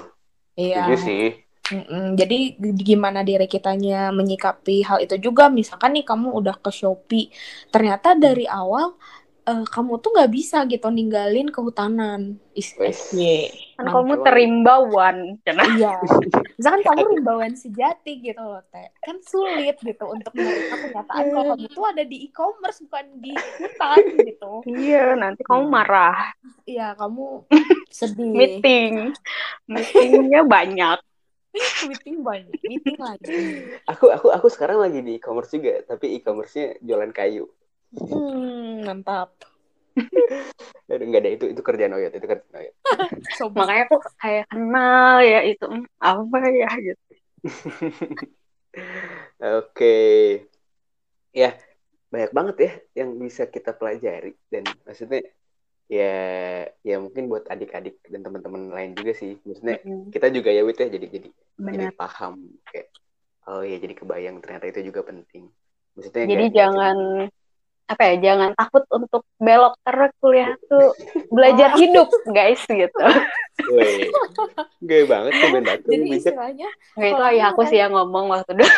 [0.59, 0.83] Iya.
[0.83, 1.25] Setuju sih.
[1.69, 2.17] Mm-mm.
[2.17, 5.47] Jadi gimana diri kitanya menyikapi hal itu juga.
[5.47, 7.31] Misalkan nih kamu udah ke Shopee,
[7.69, 8.97] ternyata dari awal
[9.47, 12.37] uh, kamu tuh nggak bisa gitu ninggalin kehutanan.
[12.53, 13.49] Iya.
[13.79, 15.17] Kan kamu terimbauan.
[15.77, 15.97] Iya.
[16.59, 18.93] Misalkan kamu rimbauan sejati gitu loh, Teh.
[19.01, 23.97] Kan sulit gitu untuk menerima kenyataan kalau kamu tuh ada di e-commerce bukan di hutan
[24.21, 24.53] gitu.
[24.69, 25.73] Iya, nanti kamu hmm.
[25.73, 26.17] marah.
[26.69, 27.49] Iya, kamu
[27.97, 28.29] sedih.
[28.35, 28.93] Meeting.
[29.65, 30.99] Meetingnya banyak.
[31.87, 33.67] Meeting banyak, meeting lagi.
[33.91, 37.45] Aku aku aku sekarang lagi di e-commerce juga, tapi e-commerce-nya jualan kayu.
[37.91, 39.35] Hmm, mantap.
[40.91, 42.75] Aduh, enggak ada itu itu kerjaan Oyot, itu kerjaan Oyot.
[43.37, 47.03] so, makanya aku kayak kenal ya itu hmm, apa ya gitu.
[49.41, 49.67] Oke.
[49.71, 50.19] Okay.
[51.31, 51.55] Ya,
[52.11, 52.71] banyak banget ya
[53.03, 55.23] yang bisa kita pelajari dan maksudnya
[55.91, 56.15] ya
[56.87, 59.35] ya mungkin buat adik-adik dan teman-teman lain juga sih.
[59.43, 60.09] Maksudnya mm -hmm.
[60.15, 61.29] kita juga ya Wit ya jadi jadi
[61.59, 62.39] jadi paham
[62.71, 62.87] kayak
[63.51, 65.51] oh ya jadi kebayang ternyata itu juga penting.
[65.99, 66.97] Maksudnya jadi jangan
[67.91, 70.95] apa ya jangan takut untuk belok karena kuliah tuh
[71.35, 73.03] belajar hidup guys gitu.
[73.67, 74.07] Wih,
[74.79, 75.49] gaya banget tuh
[75.91, 78.71] Jadi istilahnya Nggak itu ayah aku sih yang ngomong waktu dulu.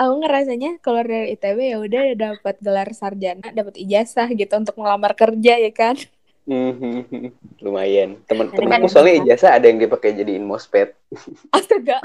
[0.00, 5.14] Aku ngerasanya keluar dari ITB ya udah dapat gelar sarjana, dapat ijazah gitu untuk melamar
[5.14, 5.96] kerja ya kan.
[7.64, 8.20] Lumayan.
[8.28, 10.92] Temen-temenku kan, soalnya ijazah ada yang dipakai jadiin mospet.
[11.56, 11.98] Astaga.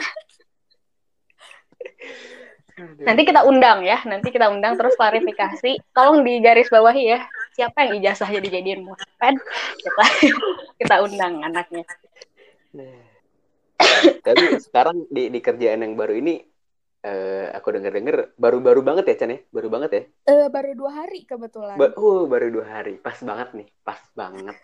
[3.03, 5.83] Nanti kita undang ya, nanti kita undang terus klarifikasi.
[5.91, 7.19] Tolong di garis bawahi ya,
[7.51, 9.35] siapa yang ijazah jadi jadiin musped?
[9.83, 10.03] Kita
[10.79, 11.83] kita undang anaknya.
[12.71, 13.09] Nah.
[14.23, 16.43] Tapi sekarang di, di kerjaan yang baru ini,
[17.05, 20.03] uh, aku denger-denger baru-baru banget ya Chan ya, baru banget ya?
[20.29, 21.75] Uh, baru dua hari kebetulan.
[21.77, 24.55] Ba oh baru dua hari, pas banget nih, pas banget.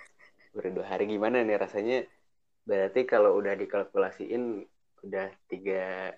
[0.55, 2.07] Baru dua hari gimana nih rasanya?
[2.65, 4.65] Berarti kalau udah dikalkulasiin
[5.05, 6.11] udah tiga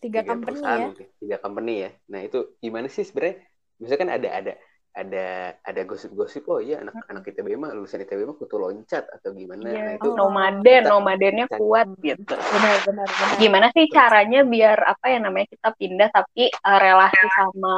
[0.00, 0.88] tiga, tiga company ya
[1.20, 3.36] tiga company ya nah itu gimana sih sebenarnya
[3.76, 4.52] misalnya kan ada ada
[4.94, 9.34] ada ada gosip-gosip oh iya anak anak ITB mah lulusan ITB mah kutu loncat atau
[9.34, 9.66] gimana.
[9.66, 9.82] Yeah.
[9.82, 12.22] nah itu nomaden nomadennya kuat gitu.
[12.30, 13.36] benar, benar benar.
[13.42, 17.76] Gimana sih caranya biar apa ya namanya kita pindah tapi uh, relasi sama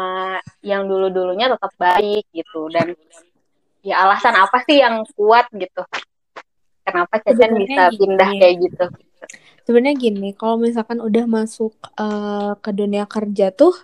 [0.60, 2.68] yang dulu dulunya tetap baik gitu?
[2.68, 2.92] Dan
[3.80, 5.88] ya alasan apa sih yang kuat gitu?
[6.84, 8.86] Kenapa Cecen bisa pindah kayak gitu?
[9.64, 13.74] Sebenarnya gini kalau misalkan udah masuk uh, ke dunia kerja tuh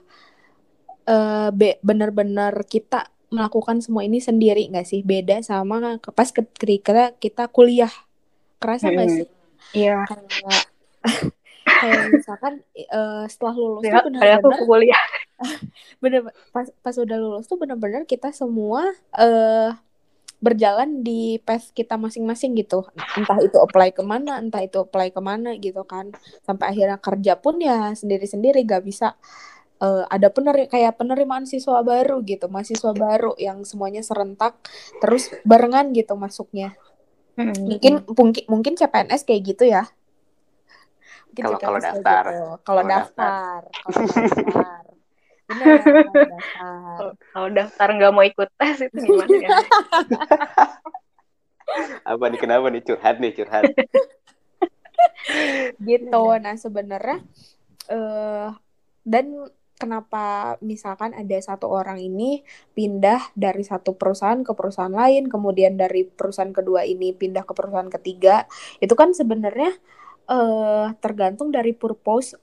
[1.08, 1.50] uh,
[1.82, 5.00] bener-bener kita melakukan semua ini sendiri nggak sih?
[5.00, 7.90] Beda sama pas ketika kita kuliah.
[8.60, 9.16] Kerasa nggak hmm.
[9.16, 9.28] sih?
[9.72, 10.04] Iya.
[10.06, 10.64] Kayak
[11.82, 12.54] kayak misalkan
[12.92, 15.04] uh, setelah lulus ya, tuh benar-benar kuliah.
[16.02, 16.20] Bener
[16.54, 18.86] pas pas udah lulus tuh benar-benar kita semua
[19.18, 19.74] uh,
[20.42, 22.82] berjalan di path kita masing-masing gitu.
[23.14, 26.10] Entah itu apply ke mana entah itu apply ke mana gitu kan.
[26.42, 29.14] Sampai akhirnya kerja pun ya sendiri-sendiri gak bisa
[29.82, 34.54] uh, ada pener kayak penerimaan siswa baru gitu mahasiswa baru yang semuanya serentak
[35.02, 36.78] terus barengan gitu masuknya
[37.34, 37.66] hmm.
[37.66, 39.90] mungkin mungkin mungkin CPNS kayak gitu ya
[41.34, 42.46] kalau kalau daftar gitu.
[42.62, 44.82] kalau daftar kalau daftar
[47.32, 49.50] kalau daftar nggak mau ikut tes itu gimana ya?
[52.12, 53.64] Apa nih kenapa nih curhat nih curhat?
[55.80, 56.24] gitu.
[56.40, 57.18] Nah sebenarnya
[57.88, 58.52] uh,
[59.02, 59.50] dan
[59.82, 62.46] kenapa misalkan ada satu orang ini
[62.78, 67.90] pindah dari satu perusahaan ke perusahaan lain, kemudian dari perusahaan kedua ini pindah ke perusahaan
[67.90, 68.46] ketiga,
[68.78, 69.74] itu kan sebenarnya
[70.30, 72.38] uh, tergantung dari purpose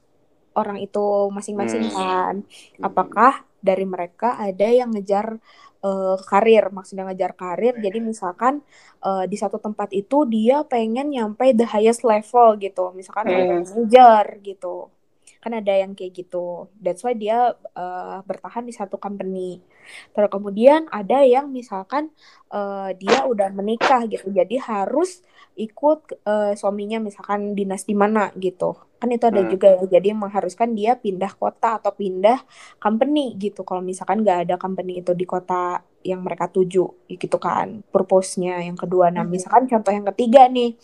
[0.59, 1.95] orang itu masing-masing hmm.
[1.95, 2.35] kan.
[2.83, 5.39] Apakah dari mereka ada yang ngejar
[5.83, 7.79] uh, karir, maksudnya ngejar karir.
[7.79, 8.59] Jadi misalkan
[9.03, 13.63] uh, di satu tempat itu dia pengen nyampe the highest level gitu, misalkan hmm.
[13.63, 14.91] manager gitu.
[15.39, 16.67] Kan ada yang kayak gitu.
[16.79, 19.63] That's why dia uh, bertahan di satu company.
[20.11, 22.11] Terus kemudian ada yang misalkan
[22.51, 25.23] uh, dia udah menikah gitu, jadi harus
[25.59, 29.49] ikut uh, suaminya misalkan dinas di mana gitu kan itu ada hmm.
[29.49, 32.43] juga ya jadi mengharuskan dia pindah kota atau pindah
[32.83, 37.79] company gitu kalau misalkan nggak ada company itu di kota yang mereka tuju gitu kan
[37.95, 39.31] purpose-nya yang kedua nah hmm.
[39.31, 40.75] misalkan contoh yang ketiga nih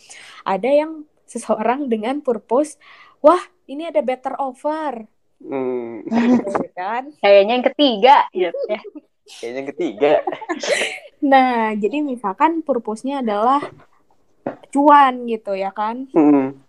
[0.48, 2.80] ada yang seseorang dengan purpose
[3.26, 5.10] wah ini ada better offer.
[5.42, 6.06] Hmm.
[6.06, 7.10] gitu kan?
[7.20, 8.52] Kayaknya yang ketiga ya.
[9.26, 10.12] Kayaknya yang ketiga.
[11.26, 13.66] Nah jadi misalkan purpose-nya adalah
[14.70, 16.06] cuan gitu ya kan?
[16.14, 16.62] Mm.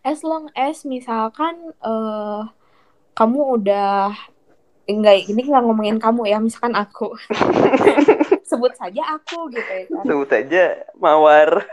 [0.00, 2.48] as long as misalkan uh,
[3.12, 4.16] kamu udah
[4.88, 7.12] enggak ini nggak ngomongin kamu ya misalkan aku.
[8.48, 10.04] Sebut saja aku gitu ya kan?
[10.08, 10.64] Sebut saja
[10.96, 11.68] mawar.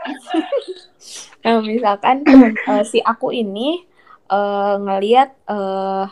[1.40, 2.20] Nah misalkan
[2.68, 3.88] uh, si aku ini
[4.28, 6.06] uh, ngelihat uh,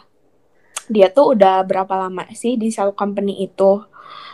[0.87, 3.83] dia tuh udah berapa lama sih di satu company itu?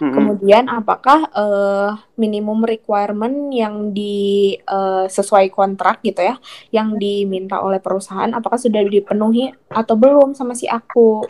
[0.02, 6.36] Hmm Kemudian apakah uh, minimum requirement yang di uh, sesuai kontrak gitu ya,
[6.74, 11.24] yang diminta oleh perusahaan apakah sudah dipenuhi atau belum sama si aku?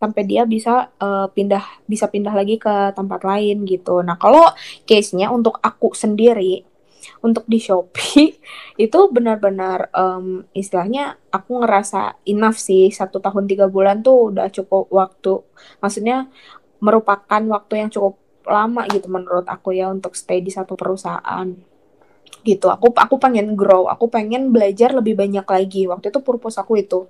[0.00, 4.00] Sampai dia bisa uh, pindah bisa pindah lagi ke tempat lain gitu.
[4.00, 4.48] Nah, kalau
[4.88, 6.64] case-nya untuk aku sendiri
[7.20, 8.36] untuk di Shopee
[8.84, 14.88] itu benar-benar um, istilahnya aku ngerasa enough sih satu tahun tiga bulan tuh udah cukup
[14.90, 15.44] waktu
[15.80, 16.28] maksudnya
[16.80, 18.16] merupakan waktu yang cukup
[18.48, 21.69] lama gitu menurut aku ya untuk stay di satu perusahaan
[22.42, 22.68] gitu.
[22.72, 23.86] Aku aku pengen grow.
[23.88, 25.86] Aku pengen belajar lebih banyak lagi.
[25.88, 27.06] Waktu itu purpose aku itu.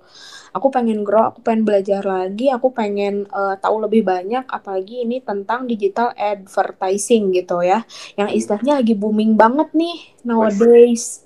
[0.51, 5.23] Aku pengen grow aku pengen belajar lagi aku pengen uh, tahu lebih banyak apalagi ini
[5.23, 7.87] tentang digital advertising gitu ya.
[8.19, 11.23] Yang istilahnya lagi booming banget nih nowadays.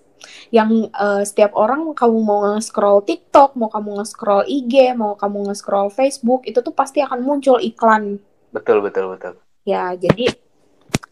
[0.50, 5.94] Yang uh, setiap orang kamu mau nge-scroll TikTok, mau kamu nge-scroll IG, mau kamu nge-scroll
[5.94, 8.18] Facebook, itu tuh pasti akan muncul iklan.
[8.50, 9.38] Betul, betul, betul.
[9.66, 10.34] Ya, jadi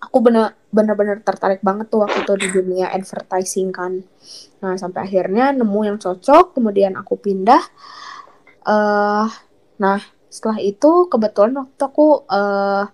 [0.01, 4.01] aku bener bener tertarik banget tuh waktu itu di dunia advertising kan.
[4.65, 7.61] Nah, sampai akhirnya nemu yang cocok, kemudian aku pindah.
[8.65, 9.29] Uh,
[9.77, 10.01] nah,
[10.33, 12.89] setelah itu kebetulan waktu aku uh,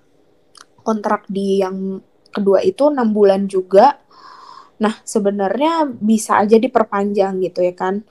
[0.84, 2.04] kontrak di yang
[2.36, 3.96] kedua itu enam bulan juga.
[4.84, 8.04] Nah, sebenarnya bisa aja diperpanjang gitu ya kan.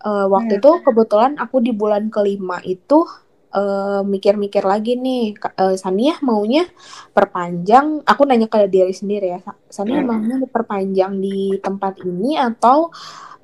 [0.00, 0.60] Uh, waktu hmm.
[0.64, 3.04] itu kebetulan aku di bulan kelima itu
[3.50, 6.70] mikir mikir-mikir lagi nih uh, Sania maunya
[7.10, 10.06] perpanjang aku nanya ke diri sendiri ya Sania hmm.
[10.06, 12.94] maunya diperpanjang di tempat ini atau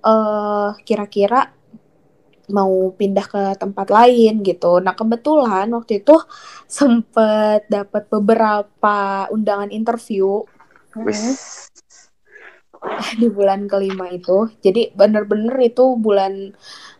[0.07, 1.51] uh, kira-kira
[2.51, 4.79] mau pindah ke tempat lain gitu.
[4.79, 6.15] Nah kebetulan waktu itu
[6.71, 10.47] sempet dapat beberapa undangan interview.
[13.19, 14.47] Di bulan kelima itu.
[14.63, 16.55] Jadi bener-bener itu bulan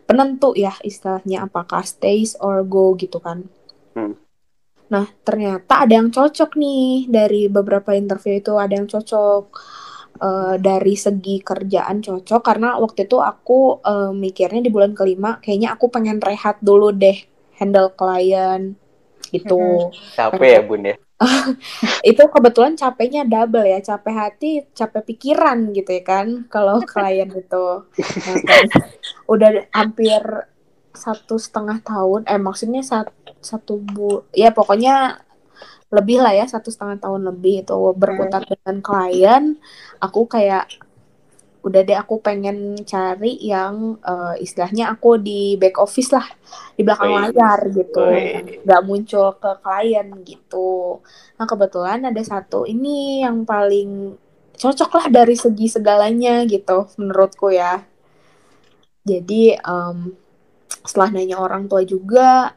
[0.07, 3.43] penentu ya istilahnya apakah stays or go gitu kan.
[3.91, 4.15] Hmm.
[4.87, 9.43] Nah ternyata ada yang cocok nih dari beberapa interview itu ada yang cocok
[10.23, 15.75] uh, dari segi kerjaan cocok karena waktu itu aku uh, mikirnya di bulan kelima kayaknya
[15.75, 17.19] aku pengen rehat dulu deh
[17.59, 18.79] handle klien
[19.27, 19.91] gitu.
[20.15, 20.95] Capek ya bun ya?
[22.09, 27.67] itu kebetulan capeknya double ya capek hati capek pikiran gitu ya kan kalau klien itu
[28.45, 28.67] nah,
[29.25, 30.21] udah hampir
[30.93, 35.21] satu setengah tahun eh maksudnya satu, satu bu ya pokoknya
[35.87, 38.49] lebih lah ya satu setengah tahun lebih itu berputar hmm.
[38.53, 39.43] dengan klien
[40.03, 40.67] aku kayak
[41.65, 46.25] udah deh aku pengen cari yang uh, istilahnya aku di back office lah
[46.77, 48.01] di belakang layar gitu.
[48.63, 51.01] Nggak muncul ke klien gitu.
[51.35, 54.15] Nah kebetulan ada satu ini yang paling
[54.57, 57.83] cocok lah dari segi segalanya gitu menurutku ya.
[59.07, 60.13] Jadi um,
[60.87, 62.55] setelah nanya orang tua juga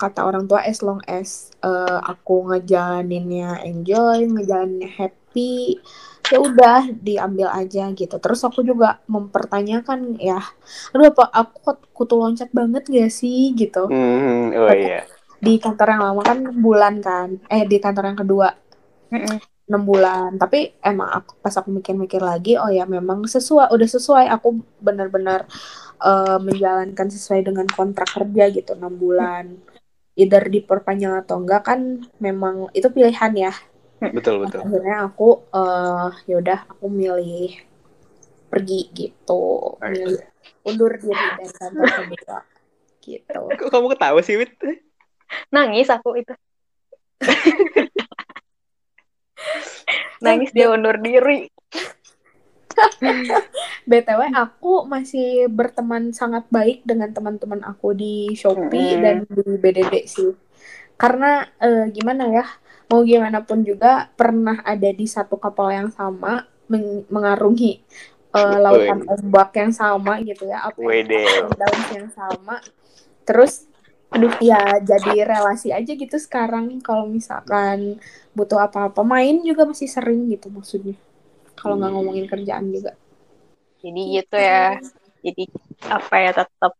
[0.00, 5.19] kata orang tua as long as uh, aku ngejalaninnya enjoy ngejalaninnya happy
[6.30, 8.16] ya udah diambil aja gitu.
[8.18, 10.38] Terus aku juga mempertanyakan ya
[10.94, 11.58] aduh apa aku
[11.94, 13.54] kutu loncat banget gak sih?
[13.54, 13.90] Gitu.
[13.90, 15.02] Mm, oh iya.
[15.40, 18.48] di kantor yang lama kan bulan kan eh di kantor yang kedua.
[19.70, 20.36] Enam bulan.
[20.36, 24.26] Tapi emang aku pas aku mikir-mikir lagi oh ya memang sesuai udah sesuai.
[24.38, 25.46] Aku benar-benar
[26.02, 29.56] uh, menjalankan sesuai dengan kontrak kerja gitu enam bulan.
[30.18, 33.52] Either diperpanjang atau enggak kan memang itu pilihan ya
[34.16, 37.52] betul betul akhirnya aku uh, ya udah aku milih
[38.50, 40.24] pergi gitu milih
[40.64, 42.38] undur diri dari kantor kedua
[43.00, 44.52] gitu kok kamu ketawa sih Wit
[45.52, 46.34] nangis aku itu
[50.24, 51.48] nangis dia undur diri
[53.84, 59.02] BTW aku masih berteman sangat baik dengan teman-teman aku di Shopee hmm.
[59.02, 60.32] dan di BDD sih.
[60.96, 62.46] Karena uh, gimana ya?
[62.90, 67.78] Mau gimana pun juga pernah ada di satu kapal yang sama meng mengarungi
[68.34, 70.66] uh, lautan ombak yang sama gitu ya.
[70.66, 70.78] Apa
[71.54, 72.58] daun yang sama.
[73.22, 73.70] Terus
[74.10, 76.82] aduh ya jadi relasi aja gitu sekarang.
[76.82, 78.02] Kalau misalkan
[78.34, 80.98] butuh apa-apa main juga masih sering gitu maksudnya.
[81.54, 82.98] Kalau nggak ngomongin kerjaan juga.
[83.78, 84.82] Jadi gitu ya.
[85.22, 85.44] Jadi
[85.86, 86.72] apa ya tetap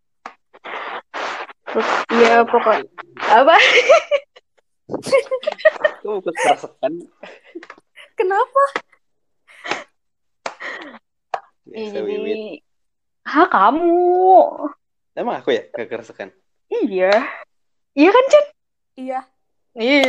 [1.70, 1.86] terus
[2.18, 2.82] ya pokoknya
[3.30, 3.54] apa
[6.00, 6.92] Kamu kekeraskan.
[8.18, 8.64] Kenapa?
[11.70, 12.58] Biasa jadi...
[13.24, 13.94] Hah, kamu.
[15.14, 16.34] Emang aku ya kekeraskan?
[16.70, 17.14] Iya.
[17.94, 18.44] Iya kan, Cen?
[18.98, 19.20] Iya.
[19.76, 20.04] Iya.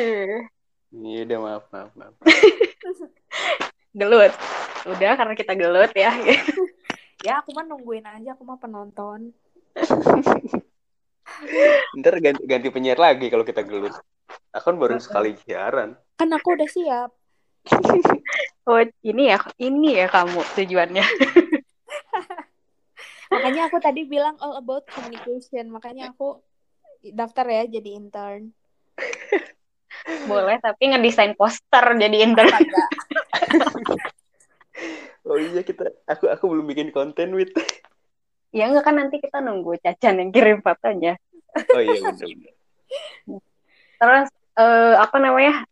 [0.91, 2.13] Iya, udah maaf, maaf, maaf.
[3.99, 4.33] gelut.
[4.89, 6.11] Udah, karena kita gelut ya.
[7.25, 8.33] ya, aku mah nungguin aja.
[8.33, 9.31] Aku mah penonton.
[11.99, 13.95] Ntar ganti, ganti penyiar lagi kalau kita gelut.
[14.51, 15.95] Aku kan baru sekali siaran.
[16.19, 17.09] Kan aku udah siap.
[18.67, 21.05] oh, ini ya, ini ya kamu tujuannya.
[23.31, 25.71] makanya aku tadi bilang all about communication.
[25.71, 26.43] Makanya aku
[27.15, 28.51] daftar ya jadi intern.
[30.29, 32.51] Boleh, tapi ngedesain poster jadi intern.
[35.23, 37.55] oh iya kita, aku aku belum bikin konten with.
[38.51, 41.15] Ya enggak kan nanti kita nunggu Cacan yang kirim fotonya.
[41.71, 42.51] Oh iya benar.
[44.01, 45.63] Terus uh, apa namanya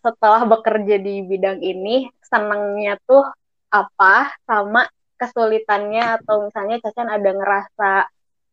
[0.00, 3.24] setelah bekerja di bidang ini senangnya tuh
[3.70, 4.86] apa sama
[5.20, 6.20] kesulitannya?
[6.20, 7.90] Atau misalnya Cacan ada ngerasa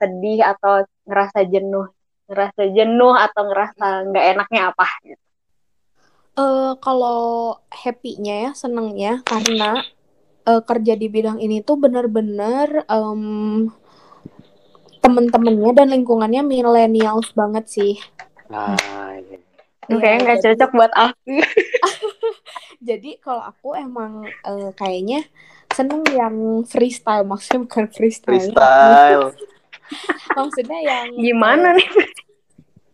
[0.02, 1.88] sedih atau ngerasa jenuh?
[2.32, 4.88] Ngerasa jenuh atau ngerasa nggak enaknya apa?
[5.04, 5.22] Gitu
[6.38, 9.82] uh, kalau happy-nya ya senangnya karena
[10.48, 13.68] uh, kerja di bidang ini tuh benar-benar um,
[15.02, 17.94] temen-temennya dan lingkungannya millennials banget sih.
[18.52, 19.31] Nah, ya,
[19.90, 21.36] kayaknya nggak cocok buat aku.
[22.88, 25.26] Jadi kalau aku emang uh, kayaknya
[25.74, 27.26] seneng yang freestyle.
[27.26, 28.38] Maksudnya bukan freestyle.
[28.38, 29.28] Freestyle.
[30.38, 31.90] Maksudnya yang gimana nih?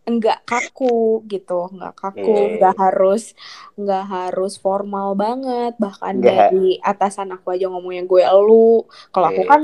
[0.08, 1.68] enggak kaku gitu.
[1.68, 2.48] Enggak kaku yeah.
[2.56, 3.36] enggak harus
[3.76, 5.76] enggak harus formal banget.
[5.76, 6.48] Bahkan yeah.
[6.48, 9.36] dari atasan aku aja ngomongnya gue lu kalau yeah.
[9.36, 9.62] aku kan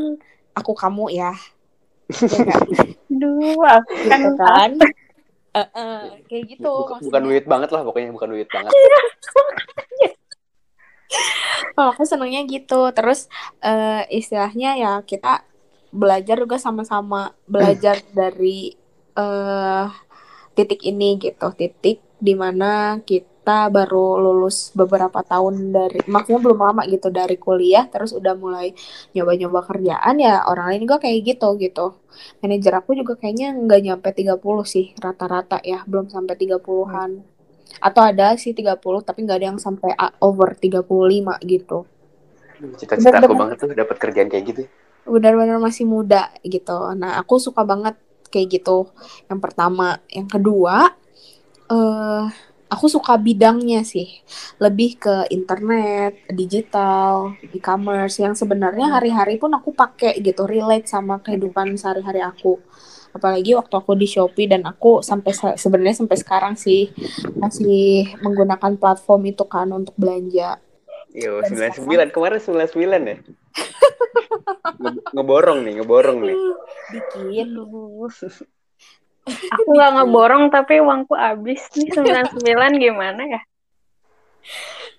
[0.54, 1.32] aku kamu ya,
[2.46, 2.56] ya
[3.10, 4.70] Dua, kan, gitu kan
[5.54, 8.72] uh, uh, kayak gitu bukan, bukan duit banget lah pokoknya bukan duit banget.
[11.74, 13.30] Kalau aku senengnya gitu terus
[13.62, 15.46] uh, istilahnya ya kita
[15.94, 18.74] belajar juga sama-sama belajar dari
[19.14, 19.90] uh,
[20.54, 26.64] titik ini gitu titik di mana kita kita baru lulus beberapa tahun dari maksudnya belum
[26.64, 28.72] lama gitu dari kuliah terus udah mulai
[29.12, 31.92] nyoba-nyoba kerjaan ya orang lain juga kayak gitu gitu.
[32.40, 37.84] Manajer aku juga kayaknya nggak nyampe 30 sih rata-rata ya belum sampai 30-an hmm.
[37.84, 39.92] atau ada sih 30 tapi nggak ada yang sampai
[40.24, 40.88] over 35
[41.44, 41.84] gitu.
[42.80, 44.62] Cita-cita aku banget tuh dapat kerjaan kayak gitu.
[45.04, 46.96] Benar-benar masih muda gitu.
[46.96, 48.00] Nah aku suka banget
[48.32, 48.88] kayak gitu.
[49.28, 50.00] Yang pertama.
[50.08, 50.96] Yang kedua
[51.68, 54.08] eh uh, aku suka bidangnya sih
[54.64, 58.94] lebih ke internet digital e-commerce yang sebenarnya Hmm.
[58.98, 62.58] hari-hari pun aku pakai gitu relate sama kehidupan sehari-hari aku
[63.16, 66.90] apalagi waktu aku di Shopee dan aku sampai se- sebenarnya sampai sekarang sih
[67.42, 70.58] masih menggunakan platform itu kan untuk belanja
[71.14, 73.16] Yo, Dan 99 kemarin 99 ya.
[74.82, 76.38] Nge- ngeborong nih, ngeborong nih.
[76.92, 77.48] dikit
[79.24, 81.64] Aku nggak ngeborong tapi uangku habis.
[81.72, 82.44] Nih 99
[82.76, 83.40] gimana ya?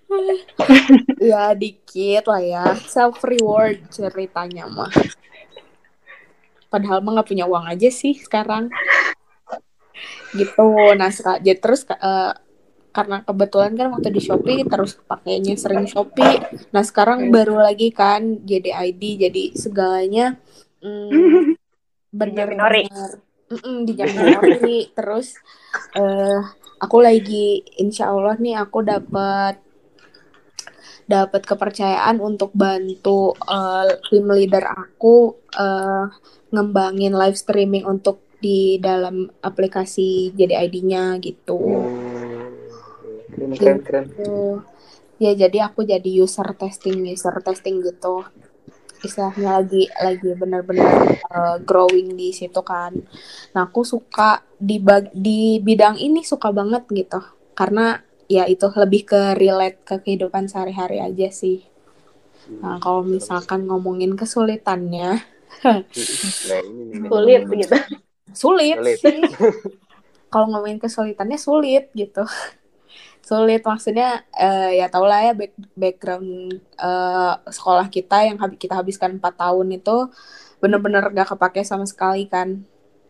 [1.34, 2.66] ya dikit lah ya.
[2.90, 4.90] Self reward ceritanya mah.
[6.74, 8.74] Padahal mah nggak punya uang aja sih sekarang.
[10.34, 10.68] Gitu.
[10.98, 12.34] Nah jadi terus eh,
[12.96, 16.42] karena kebetulan kan waktu di Shopee terus pakainya sering Shopee.
[16.74, 20.40] Nah sekarang baru lagi kan jadi ID jadi segalanya
[20.82, 21.60] mm,
[22.16, 22.60] Dijamin
[23.46, 25.38] benar-benar Mm-mm, dijamin ori terus
[25.94, 26.42] eh
[26.82, 29.62] aku lagi insya Allah nih aku dapat
[31.06, 36.06] dapat kepercayaan untuk bantu eh, tim leader aku eh,
[36.50, 41.58] ngembangin live streaming untuk di dalam aplikasi jadi ID-nya gitu.
[43.34, 44.06] Keren, keren, keren.
[44.12, 44.38] Gitu.
[45.18, 48.28] Ya jadi aku jadi user testing user testing gitu.
[49.04, 52.96] Istilahnya lagi lagi benar-benar eh, growing di situ kan.
[53.54, 57.20] Nah, aku suka di bag- di bidang ini suka banget gitu.
[57.56, 61.66] Karena ya itu lebih ke relate ke kehidupan sehari-hari aja sih.
[62.62, 65.36] Nah, kalau misalkan ngomongin kesulitannya,
[65.66, 65.80] Nah,
[66.62, 67.10] ini nih.
[67.10, 67.76] Sulit gitu.
[68.42, 68.98] sulit, Sulit.
[69.00, 69.20] sih.
[70.30, 72.28] kalau ngomongin kesulitannya sulit gitu.
[73.26, 76.30] Sulit maksudnya eh, ya tau lah ya back- background
[76.78, 79.98] eh, sekolah kita yang hab- kita habiskan 4 tahun itu
[80.62, 82.62] bener-bener gak kepake sama sekali kan.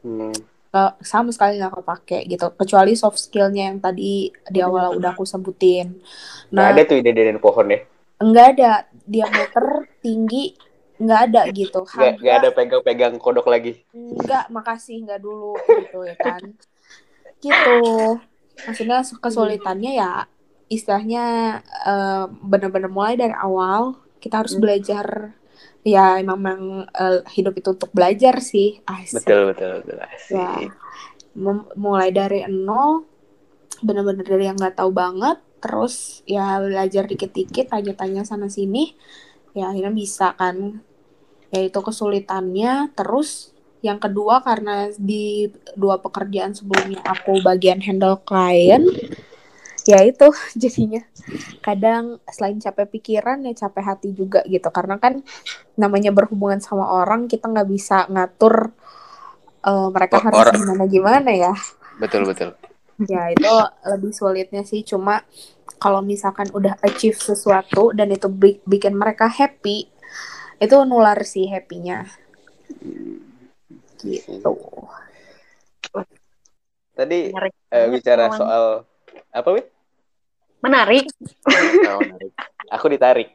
[0.04, 0.32] Hmm.
[1.04, 2.48] Sama sekali gak kepake gitu.
[2.56, 6.00] Kecuali soft skillnya yang tadi di awal udah aku sebutin.
[6.52, 7.80] Nggak Nah, ada tuh ide-ide pohon ya.
[8.16, 8.72] nggak ada
[9.04, 10.56] diameter tinggi
[10.96, 11.84] nggak ada gitu.
[11.84, 13.84] Nggak, nggak ada pegang-pegang kodok lagi.
[13.92, 16.42] Enggak, makasih, enggak dulu gitu ya kan.
[17.44, 17.76] Gitu.
[18.64, 20.12] Maksudnya kesulitannya ya
[20.72, 21.26] istilahnya
[21.86, 24.64] eh, bener-bener mulai dari awal kita harus Hmm.
[24.64, 25.36] belajar
[25.86, 28.82] ya memang eh, hidup itu untuk belajar sih.
[28.88, 29.22] Asik.
[29.22, 29.98] Betul, betul, betul.
[30.02, 30.34] Asik.
[30.34, 30.52] Ya.
[31.36, 33.04] Mem- mulai dari nol
[33.84, 38.94] bener-bener dari yang nggak tahu banget terus ya belajar dikit-dikit tanya-tanya sana sini
[39.52, 40.80] ya akhirnya bisa kan
[41.52, 43.55] yaitu kesulitannya terus
[43.88, 45.26] yang kedua karena di
[45.82, 48.84] dua pekerjaan sebelumnya aku bagian handle klien
[49.86, 50.28] ya itu
[50.62, 51.02] jadinya.
[51.66, 54.70] Kadang selain capek pikiran ya capek hati juga gitu.
[54.72, 55.22] Karena kan
[55.80, 58.72] namanya berhubungan sama orang kita nggak bisa ngatur
[59.66, 61.54] eh, mereka Oh, harus gimana gimana ya.
[62.00, 62.56] Betul, betul.
[63.12, 63.52] ya itu
[63.92, 64.82] lebih sulitnya sih.
[64.90, 65.16] Cuma
[65.84, 69.78] kalau misalkan udah achieve sesuatu dan itu bi- bikin mereka happy
[70.64, 72.08] itu nular sih happynya
[73.98, 74.52] gitu
[76.96, 78.40] Tadi Menarik eh, banget, bicara kawan.
[78.40, 78.64] soal
[79.30, 79.68] apa, Wit?
[80.64, 81.06] Menarik.
[81.86, 82.32] Oh, menarik.
[82.72, 83.30] Aku ditarik.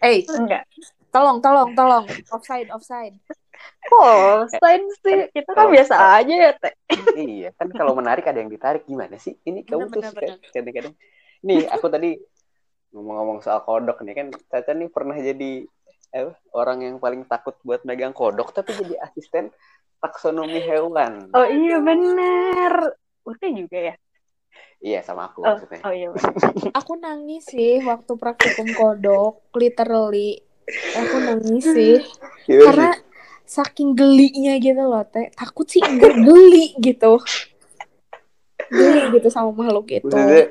[0.00, 0.64] eh Enggak.
[1.08, 3.16] tolong tolong tolong offside offside
[3.88, 5.32] Oh, sign sih.
[5.32, 6.74] Kita kan Kalau- biasa aja ya, Teh.
[7.16, 9.32] iya, kan kalau menarik ada yang ditarik gimana sih?
[9.38, 10.94] Ini kamu tuh Bener, suka bener, kadang-kadang.
[11.40, 12.10] Nih, aku tadi
[12.90, 15.64] ngomong-ngomong soal kodok nih kan Caca nih pernah jadi
[16.16, 19.52] eh, orang yang paling takut buat megang kodok tapi jadi asisten
[20.00, 21.28] taksonomi hewan.
[21.36, 22.96] Oh iya bener.
[23.28, 23.94] Udah juga ya.
[24.76, 25.80] Iya, sama aku Oh, maksudnya.
[25.84, 26.08] oh iya.
[26.12, 26.32] bener.
[26.78, 30.40] aku nangis sih waktu praktikum kodok literally
[30.94, 31.96] aku nangis sih
[32.44, 32.90] Gimana karena
[33.46, 37.22] saking gelinya gitu loh teh takut sih enggak geli gitu
[38.68, 40.50] geli gitu sama makhluk itu Maksudnya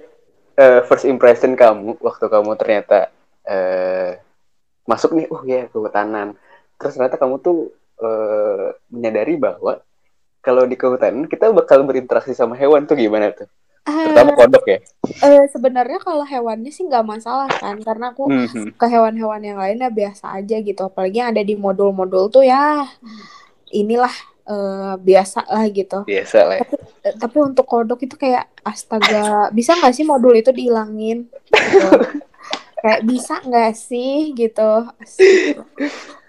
[0.56, 3.12] eh, first impression kamu waktu kamu ternyata
[3.44, 4.24] eh,
[4.86, 6.38] masuk nih, oh ya kehutanan.
[6.78, 9.80] Terus ternyata kamu tuh eh, menyadari bahwa
[10.40, 13.50] kalau di kehutanan kita bakal berinteraksi sama hewan tuh gimana tuh?
[13.86, 14.80] Terutama kodok ya.
[15.22, 18.74] Eh, sebenarnya kalau hewannya sih nggak masalah kan karena aku Mhm.
[18.76, 22.82] ke hewan-hewan yang lainnya biasa aja gitu apalagi yang ada di modul-modul tuh ya
[23.72, 24.10] inilah
[24.46, 26.58] eh, biasa lah gitu Biasa lah.
[26.62, 26.66] ya.
[27.02, 31.90] Eh, tapi untuk kodok itu kayak astaga bisa nggak sih modul itu dihilangin gitu.
[32.82, 34.88] Kayak bisa nggak sih gitu?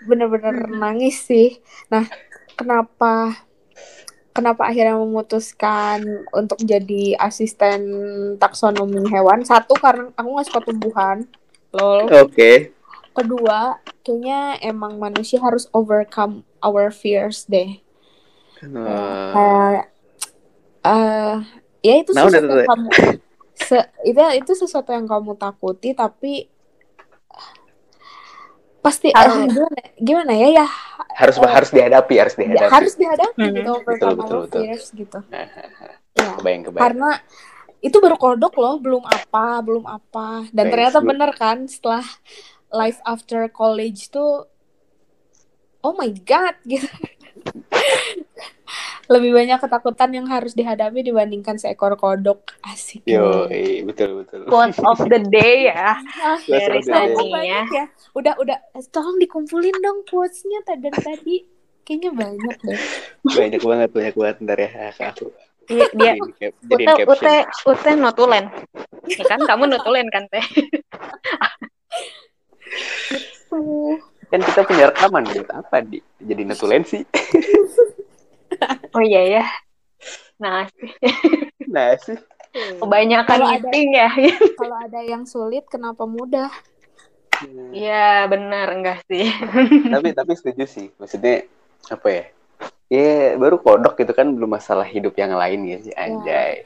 [0.07, 1.59] Bener-bener nangis sih.
[1.91, 2.07] Nah
[2.55, 3.45] kenapa
[4.31, 7.81] kenapa akhirnya memutuskan untuk jadi asisten
[8.37, 9.43] taksonomi hewan?
[9.43, 11.19] Satu karena aku nggak suka tumbuhan.
[11.75, 12.09] Lol.
[12.23, 12.73] Oke.
[13.17, 17.81] kedua kayaknya emang manusia harus overcome our fears deh.
[18.61, 19.85] Nah, kayak
[20.85, 21.37] eh
[21.81, 22.67] ya itu Nah, sesuatu udah.
[22.69, 22.89] kamu
[23.57, 26.45] Se itu itu sesuatu yang kamu takuti tapi
[28.79, 30.67] pasti uh, gimana gimana ya ya
[31.19, 32.71] harus uh, harus dihadapi harus ya, dihadapi.
[32.71, 33.55] harus dihadapi Mhm.
[33.59, 34.61] gitu Betul, betul, betul.
[34.63, 35.19] fears gitu.
[35.27, 35.47] Nah,
[36.15, 36.83] ya kebayang kebayang.
[36.87, 37.11] karena
[37.83, 40.47] itu baru kodok loh belum apa belum apa.
[40.55, 42.05] Dan Guys, ternyata belum- bener kan setelah
[42.71, 44.47] life after college tuh
[45.83, 46.87] oh my god gitu
[49.13, 52.43] lebih banyak ketakutan yang harus dihadapi dibandingkan seekor kodok.
[52.67, 54.51] Asik yo eh, betul betul.
[54.51, 55.95] Quote of the day ya.
[56.27, 57.15] Ah, Dari Tania.
[57.15, 57.85] banyak ya.
[58.19, 58.59] Udah udah.
[58.91, 61.37] Tolong dikumpulin dong quotesnya tadi dari tadi.
[61.87, 62.81] Kayaknya banyak deh.
[63.39, 64.37] Banyak banget banyak banget.
[64.43, 65.31] Ntar ya aku
[65.67, 67.37] Iya, Dia Ute, Ute,
[67.67, 68.51] Ute notulen.
[69.07, 70.43] Ya kan kamu notulen kan teh.
[73.47, 77.07] tuh kan kita punya rekaman buat apa di jadi netulensi
[78.97, 79.45] Oh iya ya.
[80.41, 80.65] Nah,
[81.69, 82.17] nah sih.
[82.81, 84.09] Kebanyakan ada- eating ya.
[84.57, 86.49] kalau ada yang sulit kenapa mudah?
[87.73, 88.73] Iya benar.
[88.73, 89.29] Enggak sih.
[89.93, 90.87] tapi tapi setuju sih.
[90.97, 91.45] Maksudnya
[91.93, 92.25] apa ya?
[92.87, 95.93] Ya baru kodok gitu kan belum masalah hidup yang lain ya sih.
[95.93, 96.65] Anjay.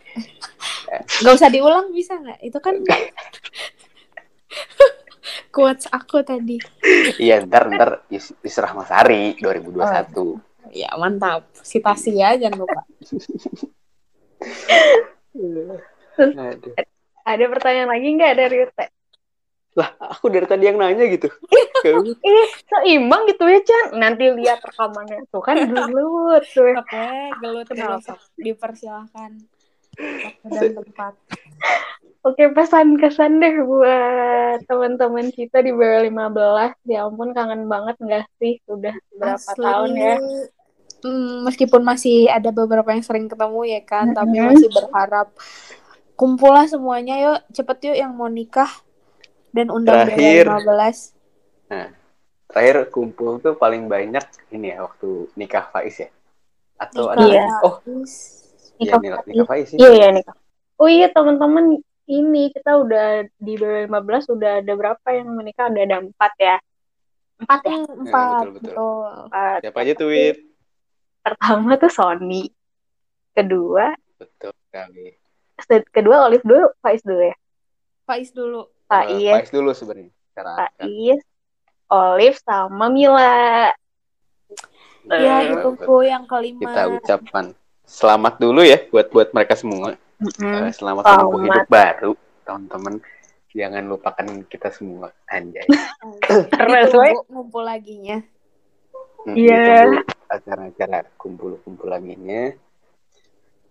[1.24, 2.38] Nggak usah diulang bisa nggak?
[2.44, 2.78] Itu kan
[5.51, 6.57] quotes aku tadi
[7.18, 12.80] iya ntar ntar dis- diserah Mas Ari 2021 ya mantap citasi ya jangan lupa
[16.20, 16.74] Aduh.
[17.24, 18.86] Ada pertanyaan lagi nggak dari Ute?
[19.78, 21.30] lah aku dari tadi yang nanya gitu
[21.86, 23.96] Ih, seimbang gitu ya, Chan.
[23.96, 25.24] Nanti lihat rekamannya.
[25.32, 26.76] Tuh kan gelut tuh.
[26.76, 27.09] oke
[27.40, 27.64] gelut
[28.36, 29.30] dipersilahkan
[30.53, 31.14] dan tempat
[32.21, 36.77] Oke, pesan-kesan deh buat teman-teman kita di bawah 15.
[36.85, 38.61] Ya ampun, kangen banget nggak sih?
[38.68, 39.64] Udah berapa Asli.
[39.64, 40.16] tahun ya?
[41.01, 44.53] Hmm, meskipun masih ada beberapa yang sering ketemu ya kan, tapi Mhm.
[44.53, 45.33] masih berharap
[46.12, 48.68] kumpul lah semuanya yuk, cepet yuk yang mau nikah
[49.57, 50.45] dan undang Terakhir.
[50.45, 50.99] Bella 15.
[52.51, 56.11] terakhir kumpul tuh paling banyak ini ya waktu nikah Faiz ya
[56.75, 57.47] atau Nikah ada Iya.
[57.62, 60.25] oh iya Nikah nikah, nikah Faiz sih Iya, iya nih.
[60.81, 61.79] Oh iya, teman-teman.
[62.11, 65.70] Ini kita udah di bawah 15 udah ada berapa yang menikah?
[65.70, 66.56] Udah ada empat ya?
[67.38, 67.76] Empat ya?
[67.78, 68.72] Hmm, empat, betul, betul.
[68.74, 69.06] betul.
[69.30, 69.58] Empat.
[69.62, 70.36] siapa aja tuh Wit
[71.22, 72.42] Pertama tuh Sony.
[73.30, 75.20] Kedua, betul sekali
[75.92, 77.36] kedua Olive dulu, Faiz dulu ya.
[78.08, 78.61] Faiz dulu.
[78.66, 81.20] Eh, Faiz, Faiz dulu sebenarnya Faiz,
[81.90, 83.70] Olive sama Mila.
[85.11, 86.61] Ya, Eh, ditunggu yang kelima.
[86.61, 87.44] kita ucapkan
[87.88, 90.68] selamat dulu ya buat buat mereka semua Mm-mm.
[90.68, 92.12] Eh, selamat menempuh hidup baru
[92.45, 92.95] teman-teman
[93.51, 95.64] jangan lupakan kita semua anjay
[96.53, 97.14] Terus, weh.
[97.27, 98.21] ngumpul laginya.
[99.25, 99.61] Hmm, Iya.
[99.91, 100.01] ditunggu
[100.31, 102.53] acara-acara kumpul-kumpul laginya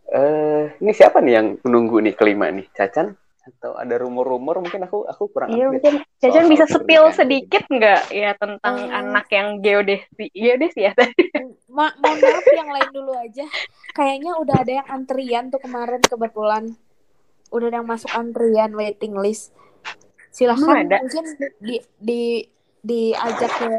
[0.09, 5.03] eh ini siapa nih yang menunggu nih kelima nih Cacan atau ada rumor-rumor mungkin aku
[5.03, 7.15] aku kurang Iya, update mungkin Cacan bisa sepil ini.
[7.15, 8.91] sedikit nggak ya tentang Eh.
[8.93, 10.27] anak yang geodesi?
[10.29, 10.93] Geodesi ya?
[11.69, 13.45] Ma mohon maaf yang lain dulu aja.
[13.91, 16.75] Kayaknya udah ada yang antrian tuh kemarin kebetulan.
[17.49, 19.55] Udah ada yang masuk antrian waiting list.
[20.29, 20.97] Silahkan ada?
[20.99, 21.25] mungkin
[21.59, 22.21] di di
[22.79, 23.69] diajak ke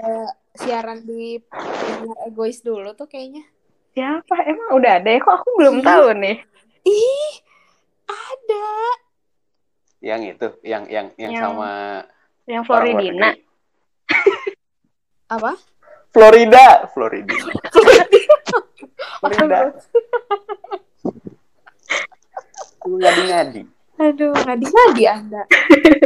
[0.56, 3.44] siaran di Penyiar egois dulu tuh kayaknya.
[3.90, 4.44] Siapa?
[4.44, 5.18] Emang udah ada ya?
[5.18, 5.86] Kok aku belum Iya.
[5.86, 6.36] tahu nih?
[6.82, 7.32] Ih,
[8.06, 8.66] ada.
[10.00, 11.70] Yang itu yang yang yang, Yang sama
[12.48, 13.30] Yang Floridina.
[15.36, 15.52] Apa?
[16.10, 17.30] Florida Florida
[19.20, 19.58] Florida
[22.80, 23.62] ngadi-ngadi
[24.00, 25.44] Aduh, ngadi-ngadi Anda.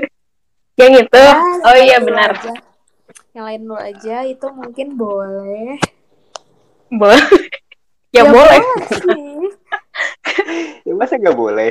[0.83, 1.23] Yang itu?
[1.23, 2.35] Ah, oh iya benar.
[2.35, 2.51] aja.
[3.31, 5.79] Yang lain dulu aja itu mungkin boleh.
[6.91, 7.23] Boleh.
[8.11, 8.59] ya, boleh.
[8.99, 9.47] sih.
[10.83, 11.71] ya masa nggak boleh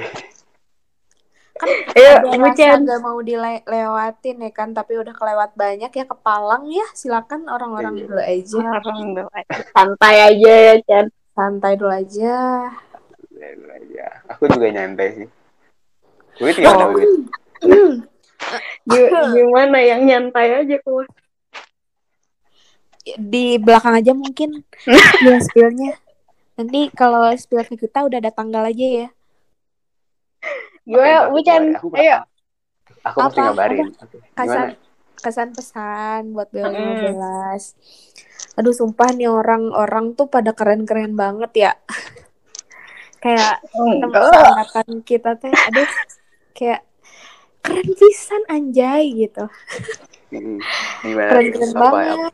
[1.93, 2.69] Ayo, ada Bucen.
[2.75, 7.93] rasa gak mau dilewatin ya kan tapi udah kelewat banyak ya kepalang ya silakan orang-orang
[7.95, 8.03] Iya.
[8.03, 9.53] dulu aja Orang dulu aja.
[9.69, 11.05] Santai aja ya, Chan.
[11.33, 12.35] santai dulu aja
[13.89, 15.29] ya aku juga nyantai sih
[16.35, 16.41] Oh.
[16.41, 16.57] Wit?
[18.83, 21.05] Gi- Gimana yang nyantai aja kok?
[23.13, 24.63] di belakang aja mungkin
[25.19, 25.99] ya spillnya
[26.53, 29.07] nanti kalau spill ke kita udah ada tanggal aja ya
[30.83, 31.63] Oke, Bucen?
[31.79, 32.17] aku Ayo.
[33.07, 33.43] aku mesti Apa?
[33.47, 34.75] ngabarin Oke, kesan gimana
[35.23, 36.99] kesan pesan buat Bel Mm-mm.
[36.99, 37.63] 15
[38.59, 41.71] aduh sumpah nih orang-orang tuh pada keren-keren banget ya
[43.23, 44.23] kayak Enggak.
[44.27, 45.87] angkatan kita teh aduh
[46.51, 46.83] kayak
[47.63, 49.47] keren pisan anjay gitu
[51.01, 52.33] gimana keren keren Apa- banget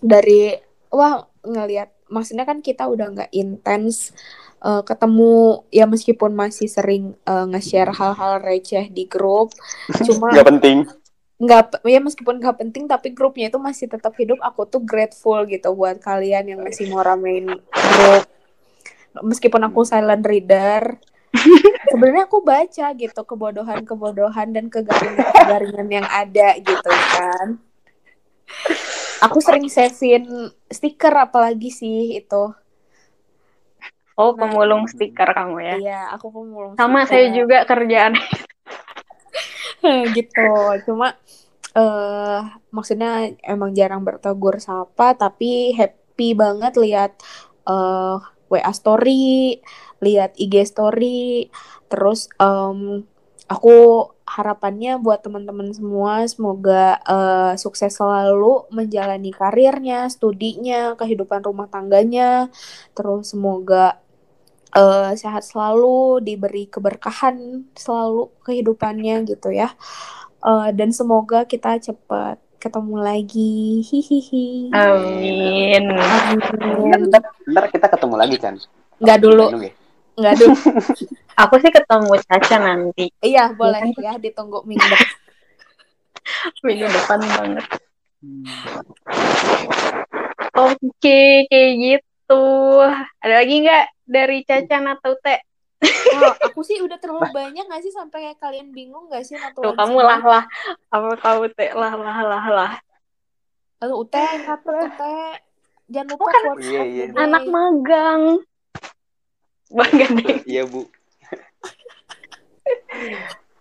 [0.00, 0.40] dari
[0.88, 4.12] wah ngelihat maksudnya kan kita udah nggak intens
[4.64, 9.52] uh, ketemu ya meskipun masih sering uh, nge-share hal-hal receh di grup
[10.08, 10.78] cuma nggak penting.
[11.34, 15.76] nggak ya meskipun nggak penting tapi grupnya itu masih tetap hidup aku tuh grateful gitu
[15.76, 18.24] buat kalian yang masih mau ramein grup.
[19.14, 20.98] Meskipun aku silent reader
[21.90, 27.58] sebenarnya aku baca gitu kebodohan-kebodohan dan kegaringan-kegaringan yang ada gitu kan.
[29.26, 32.54] Aku sering savein stiker apalagi sih itu
[34.18, 35.76] oh nah, pemulung stiker kamu ya?
[35.78, 37.10] Iya aku pemulung sama stiker.
[37.10, 38.14] saya juga kerjaan.
[40.16, 40.48] Gitu
[40.88, 41.18] cuma
[41.76, 42.40] uh,
[42.72, 47.12] maksudnya emang jarang bertegur sapa tapi happy banget lihat
[47.68, 48.16] uh,
[48.50, 49.60] eh, WA story
[50.04, 51.48] lihat IG story.
[51.88, 53.08] Terus um,
[53.48, 62.48] aku harapannya buat teman-teman semua semoga uh, sukses selalu menjalani karirnya, studinya, kehidupan rumah tangganya,
[62.96, 64.00] terus semoga
[64.74, 69.72] uh, sehat selalu, diberi keberkahan selalu kehidupannya gitu ya.
[70.44, 73.80] Uh, dan semoga kita cepat ketemu lagi.
[73.84, 74.72] Hihihi.
[74.74, 75.84] Amin.
[75.92, 77.00] Amin.
[77.08, 78.54] Ntar, kita ketemu lagi kan?
[79.00, 79.44] Enggak dulu.
[80.14, 80.56] Enggak dulu.
[81.42, 83.06] Aku sih ketemu Caca nanti.
[83.18, 85.12] Iya, boleh ya ditunggu minggu depan.
[86.64, 87.66] minggu depan banget.
[88.22, 88.44] Hmm.
[90.54, 92.13] Oke, okay, kayak gitu.
[93.22, 95.40] Ada lagi nggak dari Caca atau Teh?
[96.14, 99.74] Oh, aku sih udah terlalu banyak gak sih sampai kayak kalian bingung gak sih Tuh,
[99.74, 100.44] kamu lah lah.
[100.88, 102.72] Apa kamu teh lah lah lah lah.
[103.84, 105.18] Lalu Ute, apa Ute?
[105.92, 107.04] Jangan lupa kan iya, iya.
[107.12, 108.22] anak magang.
[109.68, 110.36] Bangga deh.
[110.48, 110.88] Iya, Bu.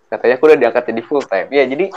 [0.08, 1.50] Katanya aku udah diangkat jadi full time.
[1.52, 1.92] Ya, jadi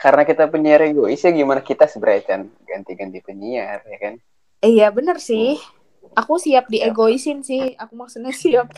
[0.00, 4.14] karena kita penyiar egois ya gimana kita sebenarnya kan ganti-ganti penyiar ya kan?
[4.64, 5.60] Iya, bener sih.
[5.60, 5.76] Hmm
[6.14, 7.74] aku siap diegoisin sih.
[7.80, 8.70] Aku maksudnya siap.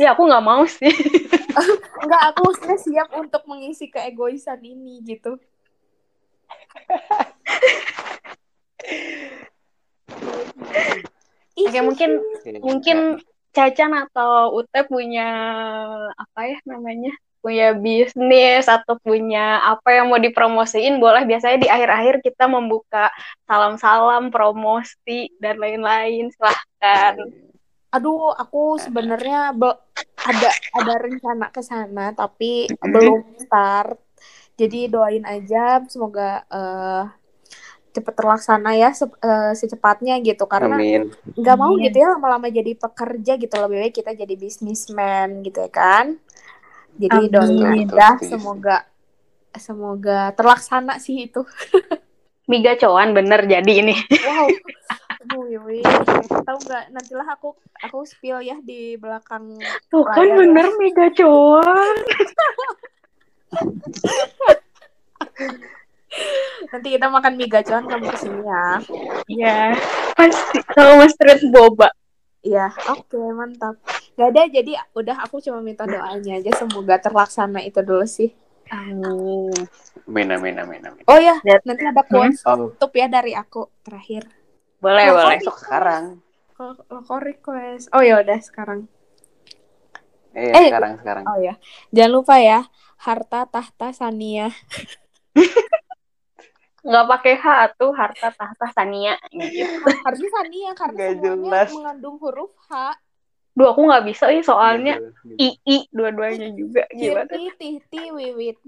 [0.00, 0.90] Ya aku nggak mau sih.
[2.02, 5.38] Nggak aku maksudnya siap untuk mengisi keegoisan ini gitu.
[11.52, 12.10] Oke mungkin
[12.60, 12.98] mungkin
[13.52, 15.28] Cacan atau Ute punya
[16.16, 17.12] apa ya namanya
[17.42, 23.10] punya bisnis atau punya apa yang mau dipromosiin boleh biasanya di akhir-akhir kita membuka
[23.50, 26.30] salam-salam promosi dan lain-lain.
[26.32, 26.71] Silahkan
[27.92, 34.00] aduh aku sebenarnya ada ada rencana ke sana tapi belum start.
[34.56, 37.04] Jadi doain aja semoga uh,
[37.92, 40.48] cepet terlaksana ya se uh, secepatnya gitu.
[40.48, 40.80] Karena
[41.36, 43.54] nggak mau gitu ya lama-lama jadi pekerja gitu.
[43.60, 46.16] Lebih baik kita jadi bisnismen gitu ya kan.
[46.96, 48.88] Jadi doain aja semoga
[49.52, 51.44] semoga terlaksana sih itu.
[52.52, 53.96] Miga cowan bener jadi ini.
[53.96, 54.48] Wow.
[55.62, 55.80] Wih,
[56.44, 59.56] tahu nggak nantilah aku aku spill ya di belakang
[59.88, 60.36] tuh kan ya.
[60.36, 60.66] bener.
[60.76, 61.96] Miga cowan
[66.72, 68.66] nanti kita makan mie gacuan kamu ke sini ya
[69.28, 69.58] iya
[70.16, 71.88] pasti sama street boba
[72.42, 73.78] Iya, oke, okay, mantap.
[74.18, 78.34] Gak ada, jadi udah aku cuma minta doanya aja semoga terlaksana itu dulu sih.
[78.72, 79.52] Amin.
[80.08, 81.04] Amin, amin, amin, amin.
[81.04, 82.80] Oh ya, nanti ada quotes hmm?
[82.80, 82.90] oh.
[82.96, 84.32] ya dari aku terakhir.
[84.80, 85.36] Boleh, boleh.
[85.44, 86.24] Besok sekarang.
[86.56, 87.92] Kok request.
[87.92, 88.88] Oh ya udah sekarang.
[90.32, 91.24] Eh, eh, sekarang, sekarang.
[91.28, 91.60] Oh ya,
[91.92, 92.64] jangan lupa ya,
[92.96, 94.48] harta tahta Sania.
[96.82, 97.46] nggak pakai H
[97.78, 99.86] tuh harta tahta Sania gitu.
[100.02, 101.70] Harusnya Sania karena gak semuanya jelas.
[101.70, 102.98] mengandung huruf H.
[103.52, 104.96] Duh aku nggak bisa nih soalnya
[105.36, 107.28] I I dua-duanya juga gimana?
[107.28, 108.58] Titi Titi Wiwit.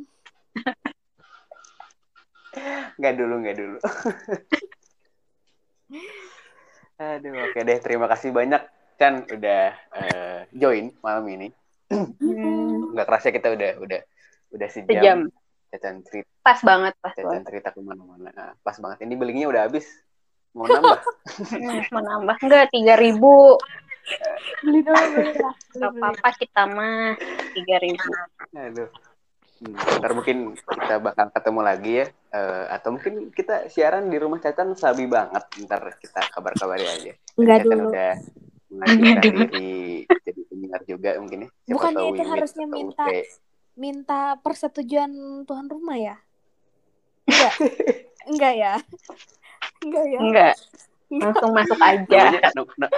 [3.01, 3.79] Nggak dulu nggak dulu.
[6.95, 8.63] Aduh oke deh terima kasih banyak
[8.95, 11.49] Chan udah uh, join malam ini.
[12.93, 14.01] Nggak kerasa kita udah udah
[14.55, 14.95] udah sejam.
[14.95, 15.19] sejam
[15.75, 16.31] Cacan cerita.
[16.47, 17.51] Pas banget, pas Cacan banget.
[17.51, 18.31] cerita ke mana-mana.
[18.31, 19.03] Nah, pas banget.
[19.03, 19.91] Ini belinya udah habis.
[20.55, 21.03] Mau nambah?
[21.93, 22.37] Mau nambah.
[22.39, 23.59] Enggak, tiga ribu.
[24.65, 25.33] Beli dulu, beli
[25.81, 27.17] apa-apa kita mah.
[27.57, 28.11] Tiga ribu.
[28.53, 28.91] Aduh.
[29.55, 32.07] Hmm, ntar mungkin kita bakal ketemu lagi ya.
[32.35, 35.45] Uh, atau mungkin kita siaran di rumah Cacan sabi banget.
[35.65, 37.13] Ntar kita kabar-kabari aja.
[37.39, 37.95] Enggak dulu.
[37.95, 38.15] udah
[39.23, 41.49] diri jadi penyiar juga mungkin ya.
[41.49, 43.07] Siapa Bukannya itu harusnya minta
[43.75, 45.11] minta persetujuan
[45.47, 46.17] tuan rumah ya?
[47.31, 47.55] Enggak.
[48.27, 48.75] Enggak ya?
[49.83, 50.19] Enggak ya?
[50.19, 50.55] Enggak.
[51.21, 52.23] Langsung masuk aja.
[52.55, 52.89] Namanya,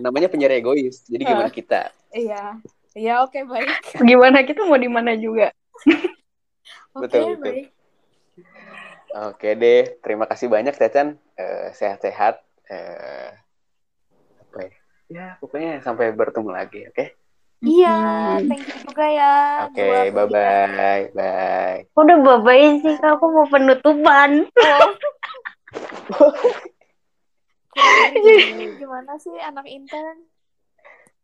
[0.00, 1.04] namanya penyiar egois.
[1.06, 1.92] Jadi gimana kita?
[2.10, 2.58] Iya.
[2.96, 3.70] Iya, oke okay, baik.
[4.08, 5.52] Gimana kita mau di mana juga.
[6.96, 7.66] oke, okay, baik.
[9.16, 11.20] Oke deh, terima kasih banyak Cacan.
[11.36, 12.40] Uh, sehat-sehat.
[12.66, 13.36] Uh,
[15.06, 17.08] ya pokoknya sampai bertemu lagi oke okay?
[17.64, 17.96] Iya,
[18.44, 19.64] thank you juga ya.
[19.64, 21.88] Oke, okay, bye bye, bye.
[21.96, 24.44] Udah bye bye sih, aku mau penutupan.
[26.20, 26.36] Oh.
[28.80, 30.24] Gimana sih anak intern?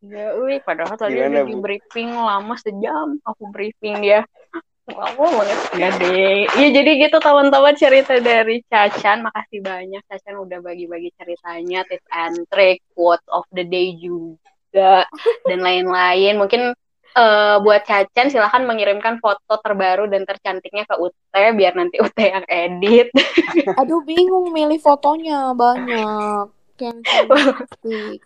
[0.02, 3.22] Ya, wih, padahal tadi udah di briefing lama sejam.
[3.22, 4.26] Aku briefing dia.
[4.90, 5.58] Lama banget.
[5.78, 6.42] Ya deh.
[6.58, 9.22] Iya, jadi gitu teman-teman cerita dari Cacan.
[9.22, 15.06] Makasih banyak Cacan udah bagi-bagi ceritanya, tips and trick, quote of the day juga
[15.46, 16.34] dan lain-lain.
[16.34, 16.74] Mungkin
[17.16, 22.44] uh, buat Cacan silahkan mengirimkan foto terbaru dan tercantiknya ke UT biar nanti UT yang
[22.48, 23.12] edit.
[23.80, 26.48] Aduh bingung milih fotonya banyak.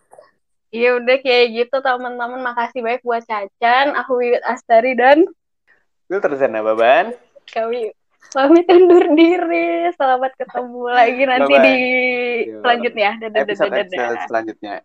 [0.75, 2.43] Iya udah kayak gitu teman-teman.
[2.43, 3.97] Makasih banyak buat Cacan.
[3.97, 5.25] Aku Wiwit Astari dan
[6.11, 7.17] Gue Terzana Baban.
[7.49, 7.97] Kami
[8.35, 9.89] pamit undur diri.
[9.97, 11.65] Selamat ketemu lagi nanti Bye -bye.
[11.65, 11.79] di
[12.61, 13.11] selanjutnya.
[13.25, 14.27] Dadah, dadah, dadah.
[14.29, 14.77] selanjutnya.